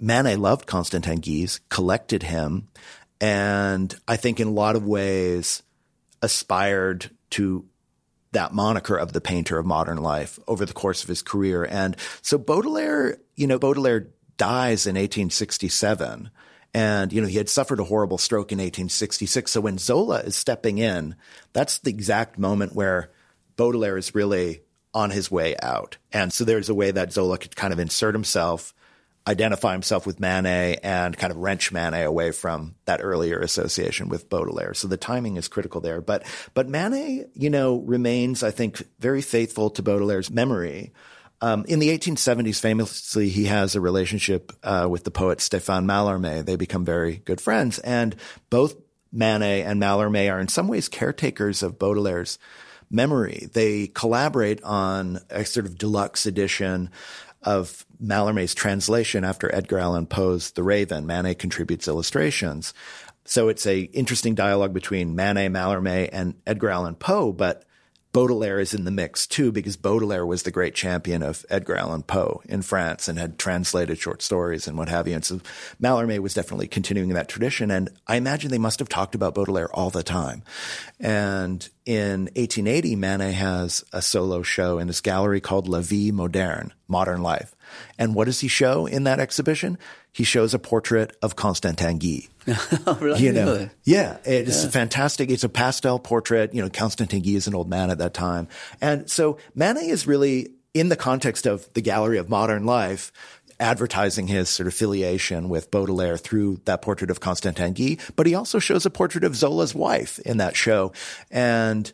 Manet 0.00 0.36
loved 0.36 0.66
Constantin 0.66 1.20
Guys, 1.20 1.60
collected 1.68 2.22
him, 2.22 2.68
and 3.20 3.94
I 4.08 4.16
think 4.16 4.40
in 4.40 4.48
a 4.48 4.52
lot 4.52 4.76
of 4.76 4.86
ways 4.86 5.62
aspired 6.22 7.10
to 7.30 7.66
that 8.32 8.52
moniker 8.52 8.96
of 8.96 9.12
the 9.12 9.20
painter 9.20 9.58
of 9.58 9.66
modern 9.66 9.98
life 9.98 10.38
over 10.46 10.64
the 10.64 10.72
course 10.72 11.02
of 11.02 11.08
his 11.08 11.22
career. 11.22 11.64
And 11.64 11.96
so 12.22 12.38
Baudelaire, 12.38 13.18
you 13.36 13.46
know, 13.46 13.58
Baudelaire 13.58 14.08
dies 14.36 14.86
in 14.86 14.94
1867. 14.94 16.30
And, 16.72 17.12
you 17.12 17.20
know, 17.20 17.26
he 17.26 17.38
had 17.38 17.48
suffered 17.48 17.80
a 17.80 17.84
horrible 17.84 18.18
stroke 18.18 18.52
in 18.52 18.58
1866. 18.58 19.50
So 19.50 19.60
when 19.60 19.78
Zola 19.78 20.20
is 20.20 20.36
stepping 20.36 20.78
in, 20.78 21.16
that's 21.52 21.78
the 21.78 21.90
exact 21.90 22.38
moment 22.38 22.74
where 22.74 23.10
Baudelaire 23.56 23.96
is 23.96 24.14
really 24.14 24.62
on 24.94 25.10
his 25.10 25.30
way 25.30 25.56
out. 25.62 25.96
And 26.12 26.32
so 26.32 26.44
there's 26.44 26.68
a 26.68 26.74
way 26.74 26.90
that 26.90 27.12
Zola 27.12 27.38
could 27.38 27.56
kind 27.56 27.72
of 27.72 27.78
insert 27.78 28.14
himself 28.14 28.74
identify 29.26 29.72
himself 29.72 30.06
with 30.06 30.20
Manet 30.20 30.80
and 30.82 31.16
kind 31.16 31.30
of 31.30 31.36
wrench 31.36 31.72
Manet 31.72 32.04
away 32.04 32.32
from 32.32 32.74
that 32.86 33.00
earlier 33.02 33.38
association 33.38 34.08
with 34.08 34.28
Baudelaire. 34.28 34.74
So 34.74 34.88
the 34.88 34.96
timing 34.96 35.36
is 35.36 35.48
critical 35.48 35.80
there. 35.80 36.00
But 36.00 36.24
but 36.54 36.68
Manet, 36.68 37.28
you 37.34 37.50
know, 37.50 37.76
remains, 37.76 38.42
I 38.42 38.50
think, 38.50 38.82
very 38.98 39.22
faithful 39.22 39.70
to 39.70 39.82
Baudelaire's 39.82 40.30
memory. 40.30 40.92
Um, 41.42 41.64
in 41.66 41.78
the 41.78 41.96
1870s, 41.96 42.60
famously, 42.60 43.30
he 43.30 43.46
has 43.46 43.74
a 43.74 43.80
relationship 43.80 44.52
uh, 44.62 44.86
with 44.90 45.04
the 45.04 45.10
poet 45.10 45.38
Stéphane 45.38 45.86
Mallarmé. 45.86 46.44
They 46.44 46.56
become 46.56 46.84
very 46.84 47.16
good 47.24 47.40
friends, 47.40 47.78
and 47.78 48.14
both 48.50 48.76
Manet 49.12 49.62
and 49.62 49.80
Mallarmé 49.80 50.30
are 50.30 50.40
in 50.40 50.48
some 50.48 50.68
ways 50.68 50.88
caretakers 50.88 51.62
of 51.62 51.78
Baudelaire's 51.78 52.38
memory. 52.90 53.48
They 53.52 53.86
collaborate 53.86 54.62
on 54.62 55.20
a 55.30 55.44
sort 55.44 55.66
of 55.66 55.78
deluxe 55.78 56.26
edition 56.26 56.90
of 57.42 57.86
Mallarmé's 58.02 58.54
translation 58.54 59.24
after 59.24 59.54
Edgar 59.54 59.78
Allan 59.78 60.06
Poe's 60.06 60.50
The 60.50 60.62
Raven. 60.62 61.06
Manet 61.06 61.34
contributes 61.34 61.88
illustrations. 61.88 62.74
So 63.24 63.48
it's 63.48 63.66
a 63.66 63.80
interesting 63.80 64.34
dialogue 64.34 64.74
between 64.74 65.14
Manet, 65.14 65.48
Mallarmé, 65.48 66.08
and 66.12 66.34
Edgar 66.46 66.70
Allan 66.70 66.96
Poe, 66.96 67.32
but 67.32 67.64
Baudelaire 68.12 68.58
is 68.58 68.74
in 68.74 68.84
the 68.84 68.90
mix 68.90 69.26
too, 69.26 69.52
because 69.52 69.76
Baudelaire 69.76 70.26
was 70.26 70.42
the 70.42 70.50
great 70.50 70.74
champion 70.74 71.22
of 71.22 71.46
Edgar 71.48 71.76
Allan 71.76 72.02
Poe 72.02 72.42
in 72.48 72.62
France 72.62 73.08
and 73.08 73.18
had 73.18 73.38
translated 73.38 73.98
short 73.98 74.20
stories 74.20 74.66
and 74.66 74.76
what 74.76 74.88
have 74.88 75.06
you. 75.06 75.14
And 75.14 75.24
so 75.24 75.40
Mallarmé 75.80 76.18
was 76.18 76.34
definitely 76.34 76.66
continuing 76.66 77.10
that 77.10 77.28
tradition. 77.28 77.70
And 77.70 77.88
I 78.06 78.16
imagine 78.16 78.50
they 78.50 78.58
must 78.58 78.80
have 78.80 78.88
talked 78.88 79.14
about 79.14 79.34
Baudelaire 79.34 79.72
all 79.72 79.90
the 79.90 80.02
time. 80.02 80.42
And 80.98 81.68
in 81.86 82.22
1880, 82.34 82.96
Manet 82.96 83.32
has 83.32 83.84
a 83.92 84.02
solo 84.02 84.42
show 84.42 84.78
in 84.78 84.88
his 84.88 85.00
gallery 85.00 85.40
called 85.40 85.68
La 85.68 85.80
Vie 85.80 86.10
Moderne, 86.10 86.72
Modern 86.88 87.22
Life. 87.22 87.54
And 87.98 88.14
what 88.14 88.24
does 88.24 88.40
he 88.40 88.48
show 88.48 88.86
in 88.86 89.04
that 89.04 89.20
exhibition? 89.20 89.78
He 90.12 90.24
shows 90.24 90.52
a 90.54 90.58
portrait 90.58 91.16
of 91.22 91.36
Constantin 91.36 91.98
Guy. 91.98 92.28
really? 93.00 93.20
You 93.20 93.32
know, 93.32 93.70
yeah, 93.84 94.18
it's 94.24 94.64
yeah. 94.64 94.70
fantastic. 94.70 95.30
It's 95.30 95.44
a 95.44 95.48
pastel 95.48 95.98
portrait. 95.98 96.54
You 96.54 96.62
know, 96.62 96.70
Constantin 96.70 97.22
Guy 97.22 97.32
is 97.32 97.46
an 97.46 97.54
old 97.54 97.68
man 97.68 97.90
at 97.90 97.98
that 97.98 98.14
time. 98.14 98.48
And 98.80 99.10
so 99.10 99.38
Manet 99.54 99.86
is 99.86 100.06
really 100.06 100.48
in 100.74 100.88
the 100.88 100.96
context 100.96 101.46
of 101.46 101.72
the 101.74 101.80
gallery 101.80 102.18
of 102.18 102.28
modern 102.28 102.64
life, 102.64 103.12
advertising 103.58 104.26
his 104.26 104.48
sort 104.48 104.66
of 104.66 104.72
affiliation 104.72 105.48
with 105.48 105.70
Baudelaire 105.70 106.16
through 106.16 106.60
that 106.64 106.82
portrait 106.82 107.10
of 107.10 107.20
Constantin 107.20 107.74
Guy, 107.74 107.98
but 108.16 108.26
he 108.26 108.34
also 108.34 108.58
shows 108.58 108.86
a 108.86 108.90
portrait 108.90 109.24
of 109.24 109.36
Zola's 109.36 109.74
wife 109.74 110.18
in 110.20 110.38
that 110.38 110.56
show. 110.56 110.92
And 111.30 111.92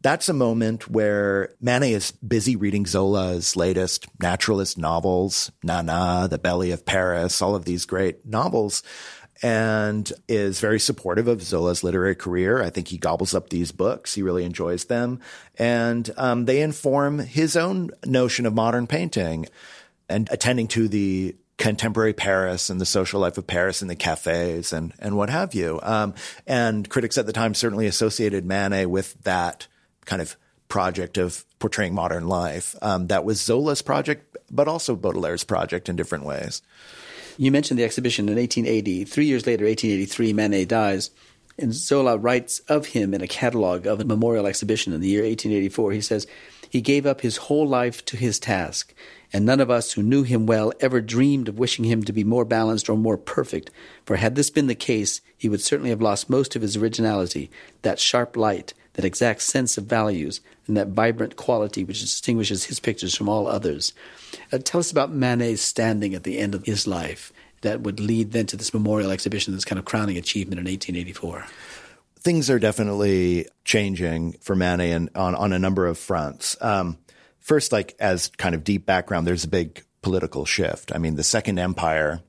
that's 0.00 0.28
a 0.28 0.34
moment 0.34 0.88
where 0.88 1.54
Manet 1.60 1.92
is 1.92 2.12
busy 2.12 2.54
reading 2.54 2.86
Zola's 2.86 3.56
latest 3.56 4.06
naturalist 4.20 4.78
novels, 4.78 5.50
Nana, 5.64 6.28
The 6.30 6.38
Belly 6.38 6.70
of 6.70 6.86
Paris, 6.86 7.42
all 7.42 7.56
of 7.56 7.64
these 7.64 7.84
great 7.84 8.24
novels, 8.24 8.82
and 9.42 10.12
is 10.26 10.60
very 10.60 10.80
supportive 10.80 11.28
of 11.28 11.42
Zola's 11.42 11.84
literary 11.84 12.14
career. 12.14 12.62
I 12.62 12.70
think 12.70 12.88
he 12.88 12.98
gobbles 12.98 13.34
up 13.34 13.50
these 13.50 13.72
books. 13.72 14.14
He 14.14 14.22
really 14.22 14.44
enjoys 14.44 14.86
them. 14.86 15.20
And 15.58 16.10
um, 16.16 16.44
they 16.44 16.60
inform 16.60 17.20
his 17.20 17.56
own 17.56 17.90
notion 18.04 18.46
of 18.46 18.54
modern 18.54 18.86
painting 18.86 19.46
and 20.08 20.28
attending 20.30 20.68
to 20.68 20.88
the 20.88 21.36
contemporary 21.58 22.12
Paris 22.12 22.70
and 22.70 22.80
the 22.80 22.86
social 22.86 23.20
life 23.20 23.36
of 23.36 23.46
Paris 23.46 23.82
and 23.82 23.90
the 23.90 23.96
cafes 23.96 24.72
and, 24.72 24.94
and 24.98 25.16
what 25.16 25.28
have 25.28 25.54
you. 25.54 25.80
Um, 25.82 26.14
and 26.46 26.88
critics 26.88 27.18
at 27.18 27.26
the 27.26 27.32
time 27.32 27.54
certainly 27.54 27.86
associated 27.86 28.44
Manet 28.44 28.86
with 28.86 29.20
that 29.24 29.66
kind 30.04 30.22
of 30.22 30.36
project 30.68 31.18
of 31.18 31.44
portraying 31.58 31.94
modern 31.94 32.28
life. 32.28 32.76
Um, 32.80 33.08
that 33.08 33.24
was 33.24 33.40
Zola's 33.40 33.82
project, 33.82 34.36
but 34.50 34.68
also 34.68 34.96
Baudelaire's 34.96 35.44
project 35.44 35.88
in 35.88 35.96
different 35.96 36.24
ways. 36.24 36.62
You 37.40 37.52
mentioned 37.52 37.78
the 37.78 37.84
exhibition 37.84 38.28
in 38.28 38.34
1880. 38.34 39.04
Three 39.04 39.26
years 39.26 39.46
later, 39.46 39.64
1883, 39.64 40.32
Manet 40.32 40.64
dies. 40.64 41.10
And 41.56 41.72
Zola 41.72 42.18
writes 42.18 42.58
of 42.68 42.86
him 42.86 43.14
in 43.14 43.22
a 43.22 43.28
catalog 43.28 43.86
of 43.86 44.00
a 44.00 44.04
memorial 44.04 44.46
exhibition 44.46 44.92
in 44.92 45.00
the 45.00 45.08
year 45.08 45.22
1884. 45.22 45.92
He 45.92 46.00
says, 46.00 46.26
He 46.68 46.80
gave 46.80 47.06
up 47.06 47.20
his 47.20 47.36
whole 47.36 47.66
life 47.66 48.04
to 48.06 48.16
his 48.16 48.40
task, 48.40 48.92
and 49.32 49.46
none 49.46 49.60
of 49.60 49.70
us 49.70 49.92
who 49.92 50.02
knew 50.02 50.24
him 50.24 50.46
well 50.46 50.72
ever 50.80 51.00
dreamed 51.00 51.48
of 51.48 51.60
wishing 51.60 51.84
him 51.84 52.02
to 52.02 52.12
be 52.12 52.24
more 52.24 52.44
balanced 52.44 52.88
or 52.88 52.98
more 52.98 53.16
perfect. 53.16 53.70
For 54.04 54.16
had 54.16 54.34
this 54.34 54.50
been 54.50 54.66
the 54.66 54.74
case, 54.74 55.20
he 55.36 55.48
would 55.48 55.60
certainly 55.60 55.90
have 55.90 56.02
lost 56.02 56.28
most 56.28 56.56
of 56.56 56.62
his 56.62 56.76
originality, 56.76 57.52
that 57.82 58.00
sharp 58.00 58.36
light, 58.36 58.74
that 58.98 59.04
exact 59.04 59.40
sense 59.42 59.78
of 59.78 59.84
values, 59.84 60.40
and 60.66 60.76
that 60.76 60.88
vibrant 60.88 61.36
quality 61.36 61.84
which 61.84 62.00
distinguishes 62.00 62.64
his 62.64 62.80
pictures 62.80 63.14
from 63.14 63.28
all 63.28 63.46
others. 63.46 63.92
Uh, 64.50 64.58
tell 64.58 64.80
us 64.80 64.90
about 64.90 65.12
Manet's 65.12 65.62
standing 65.62 66.16
at 66.16 66.24
the 66.24 66.36
end 66.36 66.52
of 66.52 66.64
his 66.64 66.84
life 66.84 67.32
that 67.60 67.80
would 67.82 68.00
lead 68.00 68.32
then 68.32 68.46
to 68.46 68.56
this 68.56 68.74
memorial 68.74 69.12
exhibition, 69.12 69.54
this 69.54 69.64
kind 69.64 69.78
of 69.78 69.84
crowning 69.84 70.16
achievement 70.16 70.58
in 70.58 70.64
1884. 70.64 71.46
Things 72.18 72.50
are 72.50 72.58
definitely 72.58 73.46
changing 73.64 74.32
for 74.40 74.56
Manet 74.56 74.90
and 74.90 75.10
on, 75.14 75.36
on 75.36 75.52
a 75.52 75.60
number 75.60 75.86
of 75.86 75.96
fronts. 75.96 76.56
Um, 76.60 76.98
first, 77.38 77.70
like 77.70 77.94
as 78.00 78.26
kind 78.36 78.56
of 78.56 78.64
deep 78.64 78.84
background, 78.84 79.28
there's 79.28 79.44
a 79.44 79.48
big 79.48 79.84
political 80.02 80.44
shift. 80.44 80.90
I 80.92 80.98
mean, 80.98 81.14
the 81.14 81.22
Second 81.22 81.60
Empire, 81.60 82.20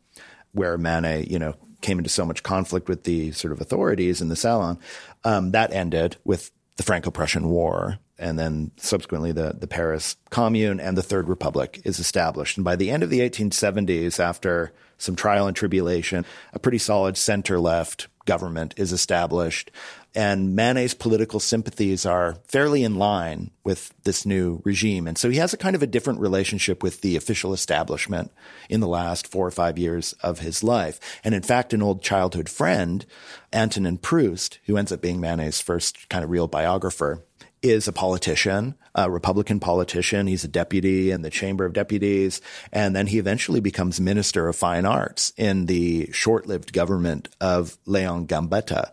where 0.52 0.78
Manet, 0.78 1.32
you 1.32 1.40
know, 1.40 1.56
came 1.82 1.98
into 1.98 2.12
so 2.12 2.26
much 2.26 2.44
conflict 2.44 2.88
with 2.88 3.06
the 3.06 3.32
sort 3.32 3.54
of 3.54 3.60
authorities 3.60 4.22
in 4.22 4.28
the 4.28 4.36
Salon, 4.36 4.78
um, 5.24 5.50
that 5.52 5.74
ended 5.74 6.18
with 6.24 6.52
the 6.80 6.84
Franco-Prussian 6.84 7.50
War, 7.50 8.00
and 8.18 8.40
then 8.40 8.72
subsequently 8.78 9.34
the, 9.34 9.54
the 9.54 9.68
Paris 9.68 10.16
Commune 10.30 10.80
and 10.80 10.98
the 10.98 11.04
Third 11.04 11.28
Republic 11.28 11.82
is 11.84 12.00
established. 12.00 12.56
And 12.56 12.64
by 12.64 12.78
the 12.78 12.90
end 12.90 13.04
of 13.04 13.10
the 13.10 13.20
1870s, 13.20 14.18
after 14.18 14.72
some 14.98 15.18
trial 15.18 15.46
and 15.46 15.58
tribulation, 15.58 16.26
a 16.54 16.60
pretty 16.60 16.78
solid 16.78 17.18
center-left 17.18 18.08
government 18.24 18.76
is 18.78 18.94
established. 18.94 19.72
And 20.16 20.56
Manet's 20.56 20.96
political 20.96 21.40
sympathies 21.40 22.06
are 22.06 22.38
fairly 22.48 22.84
in 22.84 22.96
line 22.96 23.52
with 23.64 23.94
this 24.04 24.26
new 24.26 24.62
regime. 24.66 25.08
And 25.08 25.18
so 25.18 25.30
he 25.30 25.38
has 25.38 25.54
a 25.54 25.58
kind 25.58 25.76
of 25.76 25.84
a 25.84 25.88
different 25.88 26.20
relationship 26.20 26.82
with 26.82 27.02
the 27.02 27.16
official 27.16 27.54
establishment 27.54 28.32
in 28.70 28.80
the 28.80 28.88
last 28.88 29.28
four 29.28 29.46
or 29.46 29.52
five 29.52 29.78
years 29.78 30.14
of 30.24 30.40
his 30.40 30.64
life. 30.64 31.00
And 31.24 31.36
in 31.36 31.44
fact, 31.44 31.74
an 31.74 31.84
old 31.84 32.02
childhood 32.02 32.50
friend, 32.50 33.06
Antonin 33.54 34.00
Proust, 34.00 34.58
who 34.66 34.78
ends 34.78 34.92
up 34.92 35.02
being 35.02 35.20
Manet's 35.20 35.62
first 35.62 36.10
kind 36.10 36.24
of 36.24 36.32
real 36.32 36.48
biographer, 36.48 37.24
is 37.62 37.88
a 37.88 37.94
politician, 37.94 38.76
a 38.96 39.10
Republican 39.10 39.60
politician. 39.60 40.28
He's 40.28 40.44
a 40.44 40.50
deputy 40.50 41.12
in 41.12 41.22
the 41.22 41.30
Chamber 41.30 41.66
of 41.66 41.74
Deputies. 41.74 42.42
And 42.72 42.96
then 42.96 43.08
he 43.08 43.20
eventually 43.20 43.60
becomes 43.60 44.00
Minister 44.00 44.48
of 44.48 44.56
Fine 44.56 44.86
Arts 44.86 45.34
in 45.38 45.66
the 45.66 46.10
short-lived 46.12 46.74
government 46.74 47.30
of 47.42 47.78
Leon 47.86 48.28
Gambetta. 48.28 48.92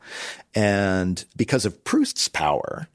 And 0.55 1.24
because 1.37 1.64
of 1.64 1.85
Proust's 1.85 2.29
power, 2.29 2.88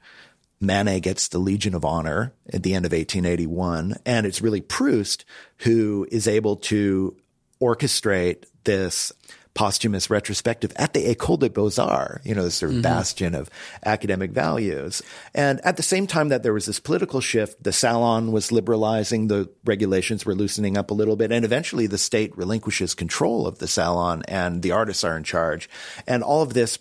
Manet 0.60 1.00
gets 1.00 1.28
the 1.28 1.38
Legion 1.38 1.74
of 1.74 1.84
Honor 1.84 2.32
at 2.52 2.62
the 2.62 2.74
end 2.74 2.84
of 2.84 2.92
1881. 2.92 3.96
And 4.04 4.26
it's 4.26 4.42
really 4.42 4.60
Proust 4.60 5.24
who 5.58 6.06
is 6.10 6.28
able 6.28 6.56
to 6.56 7.16
orchestrate 7.60 8.44
this 8.64 9.12
posthumous 9.54 10.08
retrospective 10.08 10.72
at 10.76 10.94
the 10.94 11.14
École 11.14 11.38
des 11.38 11.50
Beaux-Arts, 11.50 12.24
you 12.24 12.34
know, 12.34 12.44
this 12.44 12.54
sort 12.54 12.70
of 12.70 12.76
mm-hmm. 12.76 12.82
bastion 12.82 13.34
of 13.34 13.50
academic 13.84 14.30
values. 14.30 15.02
And 15.34 15.60
at 15.64 15.76
the 15.76 15.82
same 15.82 16.06
time 16.06 16.28
that 16.28 16.42
there 16.42 16.54
was 16.54 16.66
this 16.66 16.80
political 16.80 17.20
shift, 17.20 17.62
the 17.62 17.72
Salon 17.72 18.32
was 18.32 18.50
liberalizing, 18.50 19.28
the 19.28 19.50
regulations 19.64 20.24
were 20.24 20.34
loosening 20.34 20.76
up 20.76 20.90
a 20.90 20.94
little 20.94 21.16
bit, 21.16 21.32
and 21.32 21.44
eventually 21.44 21.86
the 21.86 21.98
state 21.98 22.36
relinquishes 22.36 22.94
control 22.94 23.46
of 23.46 23.58
the 23.58 23.68
Salon 23.68 24.22
and 24.26 24.62
the 24.62 24.72
artists 24.72 25.04
are 25.04 25.16
in 25.16 25.24
charge. 25.24 25.68
And 26.06 26.22
all 26.22 26.42
of 26.42 26.54
this 26.54 26.78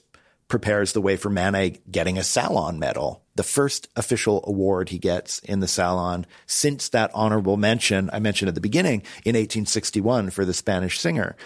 prepares 0.47 0.91
the 0.91 1.01
way 1.01 1.15
for 1.15 1.29
Manet 1.29 1.79
getting 1.89 2.17
a 2.17 2.23
Salon 2.23 2.77
medal, 2.77 3.23
the 3.35 3.43
first 3.43 3.87
official 3.95 4.43
award 4.45 4.89
he 4.89 4.99
gets 4.99 5.39
in 5.39 5.61
the 5.61 5.67
Salon 5.67 6.25
since 6.45 6.89
that 6.89 7.09
honorable 7.13 7.55
mention 7.55 8.09
I 8.11 8.19
mentioned 8.19 8.49
at 8.49 8.55
the 8.55 8.61
beginning 8.61 8.99
in 9.23 9.35
1861 9.35 10.29
for 10.29 10.43
the 10.43 10.53
Spanish 10.53 10.99
singer. 10.99 11.37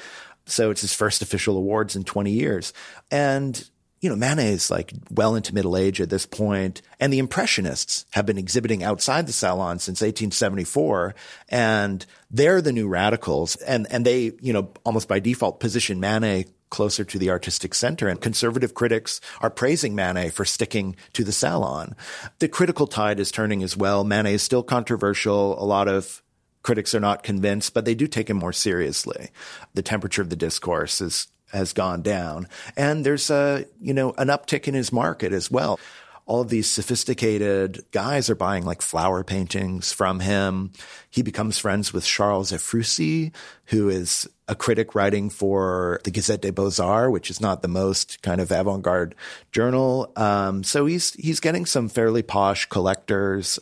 So 0.45 0.71
it's 0.71 0.81
his 0.81 0.93
first 0.93 1.21
official 1.21 1.57
awards 1.57 1.95
in 1.95 2.03
20 2.03 2.31
years. 2.31 2.73
And, 3.11 3.67
you 4.01 4.09
know, 4.09 4.15
Manet 4.15 4.49
is 4.49 4.69
like 4.69 4.93
well 5.09 5.35
into 5.35 5.53
middle 5.53 5.75
age 5.75 5.99
at 5.99 6.09
this 6.09 6.25
point, 6.25 6.81
and 6.99 7.11
the 7.11 7.19
Impressionists 7.19 8.05
have 8.11 8.25
been 8.25 8.37
exhibiting 8.37 8.83
outside 8.83 9.27
the 9.27 9.33
salon 9.33 9.79
since 9.79 10.01
1874, 10.01 11.15
and 11.49 12.05
they're 12.29 12.61
the 12.61 12.71
new 12.71 12.87
radicals, 12.87 13.55
and 13.57 13.87
and 13.89 14.05
they, 14.05 14.33
you 14.41 14.53
know, 14.53 14.71
almost 14.83 15.07
by 15.07 15.19
default 15.19 15.59
position 15.59 15.99
Manet 15.99 16.45
closer 16.69 17.05
to 17.05 17.17
the 17.17 17.29
artistic 17.29 17.73
center. 17.73 18.07
And 18.09 18.19
conservative 18.19 18.73
critics 18.73 19.21
are 19.39 19.49
praising 19.49 19.95
Manet 19.95 20.31
for 20.31 20.43
sticking 20.43 20.95
to 21.13 21.23
the 21.23 21.31
salon. 21.31 21.95
The 22.39 22.49
critical 22.49 22.85
tide 22.85 23.19
is 23.19 23.31
turning 23.31 23.63
as 23.63 23.77
well. 23.77 24.03
Manet 24.03 24.33
is 24.33 24.43
still 24.43 24.63
controversial. 24.63 25.61
A 25.61 25.63
lot 25.63 25.87
of 25.87 26.21
critics 26.65 26.95
are 26.95 26.99
not 26.99 27.21
convinced, 27.21 27.75
but 27.75 27.85
they 27.85 27.93
do 27.93 28.07
take 28.07 28.27
him 28.27 28.37
more 28.37 28.51
seriously. 28.51 29.29
The 29.75 29.83
temperature 29.83 30.23
of 30.23 30.31
the 30.31 30.35
discourse 30.35 30.99
is 30.99 31.27
has 31.53 31.73
gone 31.73 32.01
down. 32.01 32.47
And 32.75 33.05
there's 33.05 33.29
a, 33.29 33.65
you 33.79 33.93
know, 33.93 34.13
an 34.17 34.29
uptick 34.29 34.67
in 34.67 34.73
his 34.73 34.91
market 34.91 35.31
as 35.31 35.51
well. 35.51 35.79
All 36.25 36.41
of 36.41 36.49
these 36.49 36.69
sophisticated 36.69 37.85
guys 37.91 38.31
are 38.31 38.35
buying 38.35 38.65
like 38.65 38.81
flower 38.81 39.23
paintings 39.23 39.93
from 39.93 40.21
him. 40.21 40.71
He 41.07 41.21
becomes 41.21 41.59
friends 41.59 41.93
with 41.93 42.03
Charles 42.03 42.51
Ephrussi, 42.51 43.31
who 43.65 43.89
is 43.89 44.27
a 44.47 44.55
critic 44.55 44.95
writing 44.95 45.29
for 45.29 46.01
the 46.03 46.09
Gazette 46.09 46.41
des 46.41 46.51
Beaux-Arts, 46.51 47.11
which 47.11 47.29
is 47.29 47.39
not 47.39 47.61
the 47.61 47.67
most 47.67 48.23
kind 48.23 48.41
of 48.41 48.51
avant-garde 48.51 49.13
journal. 49.51 50.11
Um, 50.15 50.63
so 50.63 50.87
he's, 50.87 51.13
he's 51.13 51.39
getting 51.39 51.67
some 51.67 51.89
fairly 51.89 52.23
posh 52.23 52.65
collectors 52.65 53.59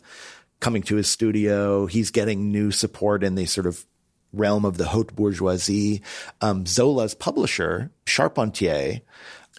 coming 0.60 0.82
to 0.84 0.96
his 0.96 1.10
studio. 1.10 1.86
He's 1.86 2.10
getting 2.10 2.50
new 2.50 2.70
support 2.70 3.22
in 3.22 3.34
the 3.34 3.46
sort 3.46 3.66
of 3.66 3.84
realm 4.32 4.64
of 4.64 4.76
the 4.76 4.86
haute 4.86 5.14
bourgeoisie. 5.14 6.02
Um, 6.40 6.66
Zola's 6.66 7.14
publisher, 7.14 7.90
Charpentier, 8.06 9.00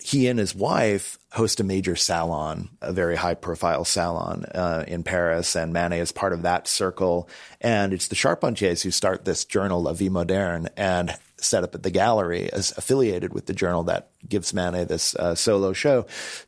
he 0.06 0.28
and 0.28 0.38
his 0.38 0.54
wife 0.54 1.18
host 1.32 1.60
a 1.60 1.64
major 1.64 1.96
salon, 1.96 2.70
a 2.80 2.94
very 2.94 3.16
high 3.16 3.34
profile 3.34 3.86
salon 3.86 4.46
uh, 4.54 4.84
in 4.88 5.04
Paris, 5.04 5.56
and 5.56 5.74
Manet 5.74 6.00
is 6.00 6.12
part 6.12 6.32
of 6.32 6.44
that 6.44 6.68
circle. 6.68 7.28
And 7.60 7.92
it's 7.92 8.08
the 8.08 8.16
Charpentiers 8.16 8.84
who 8.84 8.92
start 8.92 9.26
this 9.26 9.46
journal, 9.46 9.82
La 9.82 9.94
Vie 9.94 10.10
Moderne, 10.10 10.70
and 10.78 11.12
set 11.38 11.64
up 11.64 11.74
at 11.74 11.82
the 11.82 11.90
gallery 11.90 12.52
as 12.54 12.72
affiliated 12.78 13.34
with 13.34 13.48
the 13.48 13.54
journal 13.54 13.84
that 13.84 14.12
gives 14.28 14.54
Manet 14.54 14.86
this 14.86 15.16
uh, 15.16 15.34
solo 15.34 15.74
show. 15.74 16.06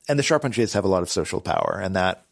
And 0.07 0.19
the 0.19 0.23
Charpentiers 0.23 0.73
have 0.73 0.85
a 0.85 0.89
lot 0.89 1.01
of 1.01 1.09
social 1.09 1.41
power, 1.41 1.79
and 1.81 1.95
that, 1.95 2.25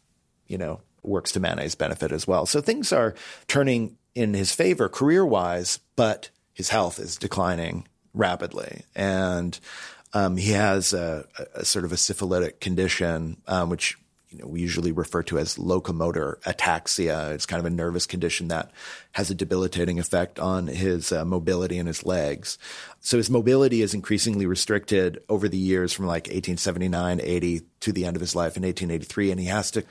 you 0.46 0.58
know, 0.58 0.80
works 1.06 1.32
to 1.32 1.40
Manet's 1.40 1.74
benefit 1.74 2.12
as 2.12 2.26
well. 2.26 2.46
So 2.46 2.60
things 2.60 2.92
are 2.92 3.14
turning 3.48 3.96
in 4.14 4.34
his 4.34 4.52
favor 4.52 4.88
career 4.88 5.24
wise, 5.24 5.78
but 5.94 6.30
his 6.54 6.70
health 6.70 6.98
is 6.98 7.16
declining 7.16 7.86
rapidly. 8.14 8.82
And 8.94 9.58
um, 10.14 10.36
he 10.36 10.52
has 10.52 10.94
a, 10.94 11.26
a, 11.54 11.64
sort 11.64 11.84
of 11.84 11.92
a 11.92 11.96
syphilitic 11.96 12.60
condition, 12.60 13.36
um, 13.46 13.68
which 13.68 13.98
you 14.30 14.38
know, 14.38 14.46
we 14.46 14.60
usually 14.60 14.92
refer 14.92 15.22
to 15.24 15.38
as 15.38 15.58
locomotor 15.58 16.38
ataxia. 16.46 17.32
It's 17.32 17.46
kind 17.46 17.60
of 17.60 17.66
a 17.66 17.70
nervous 17.70 18.06
condition 18.06 18.48
that 18.48 18.70
has 19.12 19.30
a 19.30 19.34
debilitating 19.34 19.98
effect 19.98 20.38
on 20.38 20.66
his 20.66 21.12
uh, 21.12 21.24
mobility 21.24 21.78
in 21.78 21.86
his 21.86 22.04
legs. 22.04 22.58
So 23.00 23.18
his 23.18 23.30
mobility 23.30 23.82
is 23.82 23.94
increasingly 23.94 24.46
restricted 24.46 25.22
over 25.28 25.48
the 25.48 25.58
years 25.58 25.92
from 25.92 26.06
like 26.06 26.24
1879, 26.24 27.20
80 27.22 27.62
to 27.80 27.92
the 27.92 28.04
end 28.06 28.16
of 28.16 28.20
his 28.20 28.34
life 28.34 28.56
in 28.56 28.62
1883. 28.62 29.30
And 29.30 29.40
he 29.40 29.46
has 29.46 29.70
to 29.72 29.84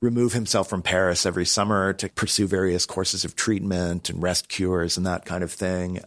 remove 0.00 0.32
himself 0.32 0.68
from 0.68 0.82
Paris 0.82 1.26
every 1.26 1.46
summer 1.46 1.92
to 1.92 2.08
pursue 2.08 2.46
various 2.46 2.86
courses 2.86 3.24
of 3.24 3.36
treatment 3.36 4.08
and 4.08 4.22
rest 4.22 4.48
cures 4.48 4.96
and 4.96 5.06
that 5.06 5.24
kind 5.24 5.44
of 5.44 5.52
thing. 5.52 6.00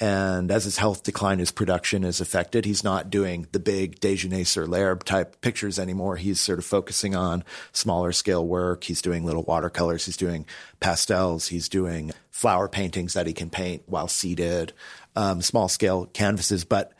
And 0.00 0.50
as 0.50 0.64
his 0.64 0.78
health 0.78 1.02
decline, 1.02 1.38
his 1.38 1.52
production 1.52 2.02
is 2.02 2.20
affected. 2.20 2.64
He's 2.64 2.82
not 2.82 3.10
doing 3.10 3.46
the 3.52 3.60
big 3.60 4.00
Déjeuner 4.00 4.46
sur 4.46 4.66
l'herbe 4.66 5.04
type 5.04 5.40
pictures 5.42 5.78
anymore. 5.78 6.16
He's 6.16 6.40
sort 6.40 6.58
of 6.58 6.64
focusing 6.64 7.14
on 7.14 7.44
smaller 7.72 8.12
scale 8.12 8.46
work. 8.46 8.84
He's 8.84 9.02
doing 9.02 9.24
little 9.24 9.42
watercolors. 9.42 10.06
He's 10.06 10.16
doing 10.16 10.46
pastels. 10.80 11.48
He's 11.48 11.68
doing 11.68 12.12
flower 12.30 12.68
paintings 12.68 13.12
that 13.12 13.26
he 13.26 13.32
can 13.32 13.50
paint 13.50 13.82
while 13.86 14.08
seated, 14.08 14.72
um, 15.14 15.42
small 15.42 15.68
scale 15.68 16.06
canvases. 16.06 16.64
But 16.64 16.92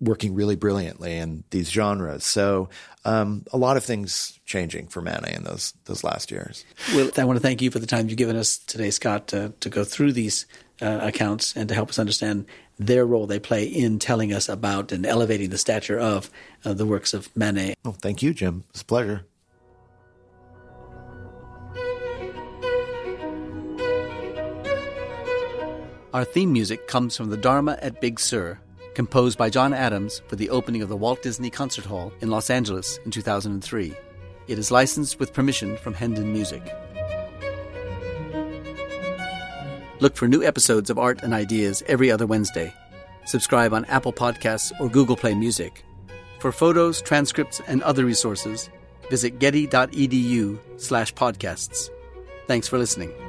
working 0.00 0.34
really 0.34 0.56
brilliantly 0.56 1.16
in 1.16 1.44
these 1.50 1.70
genres. 1.70 2.24
So 2.24 2.68
um, 3.04 3.44
a 3.52 3.58
lot 3.58 3.76
of 3.76 3.84
things 3.84 4.38
changing 4.46 4.86
for 4.86 5.00
Manet 5.00 5.34
in 5.34 5.44
those 5.44 5.74
those 5.84 6.04
last 6.04 6.30
years. 6.30 6.64
Well, 6.94 7.10
I 7.16 7.24
want 7.24 7.36
to 7.36 7.42
thank 7.42 7.60
you 7.60 7.70
for 7.70 7.78
the 7.78 7.86
time 7.86 8.08
you've 8.08 8.18
given 8.18 8.36
us 8.36 8.58
today, 8.58 8.90
Scott, 8.90 9.28
to, 9.28 9.52
to 9.60 9.68
go 9.68 9.84
through 9.84 10.12
these 10.12 10.46
uh, 10.80 11.00
accounts 11.02 11.56
and 11.56 11.68
to 11.68 11.74
help 11.74 11.90
us 11.90 11.98
understand 11.98 12.46
their 12.78 13.06
role 13.06 13.26
they 13.26 13.38
play 13.38 13.64
in 13.64 13.98
telling 13.98 14.32
us 14.32 14.48
about 14.48 14.90
and 14.90 15.06
elevating 15.06 15.50
the 15.50 15.58
stature 15.58 15.98
of 15.98 16.30
uh, 16.64 16.72
the 16.72 16.86
works 16.86 17.14
of 17.14 17.34
Manet. 17.36 17.74
Well, 17.84 17.96
thank 18.00 18.22
you, 18.22 18.34
Jim. 18.34 18.64
It's 18.70 18.82
a 18.82 18.84
pleasure. 18.84 19.26
Our 26.12 26.24
theme 26.24 26.52
music 26.52 26.86
comes 26.86 27.16
from 27.16 27.30
the 27.30 27.36
Dharma 27.36 27.76
at 27.82 28.00
Big 28.00 28.20
Sur 28.20 28.60
composed 28.94 29.36
by 29.36 29.50
John 29.50 29.72
Adams 29.72 30.22
for 30.28 30.36
the 30.36 30.50
opening 30.50 30.82
of 30.82 30.88
the 30.88 30.96
Walt 30.96 31.22
Disney 31.22 31.50
Concert 31.50 31.84
Hall 31.84 32.12
in 32.20 32.30
Los 32.30 32.50
Angeles 32.50 32.98
in 33.04 33.10
2003. 33.10 33.94
It 34.46 34.58
is 34.58 34.70
licensed 34.70 35.18
with 35.18 35.32
permission 35.32 35.76
from 35.76 35.94
Hendon 35.94 36.32
Music. 36.32 36.62
Look 40.00 40.16
for 40.16 40.28
new 40.28 40.42
episodes 40.42 40.90
of 40.90 40.98
Art 40.98 41.22
and 41.22 41.32
Ideas 41.32 41.82
every 41.86 42.10
other 42.10 42.26
Wednesday. 42.26 42.72
Subscribe 43.24 43.72
on 43.72 43.84
Apple 43.86 44.12
Podcasts 44.12 44.72
or 44.80 44.88
Google 44.88 45.16
Play 45.16 45.34
Music. 45.34 45.84
For 46.40 46.52
photos, 46.52 47.00
transcripts, 47.00 47.60
and 47.66 47.82
other 47.82 48.04
resources, 48.04 48.68
visit 49.08 49.38
getty.edu 49.38 50.58
slash 50.76 51.14
podcasts. 51.14 51.88
Thanks 52.46 52.68
for 52.68 52.76
listening. 52.76 53.23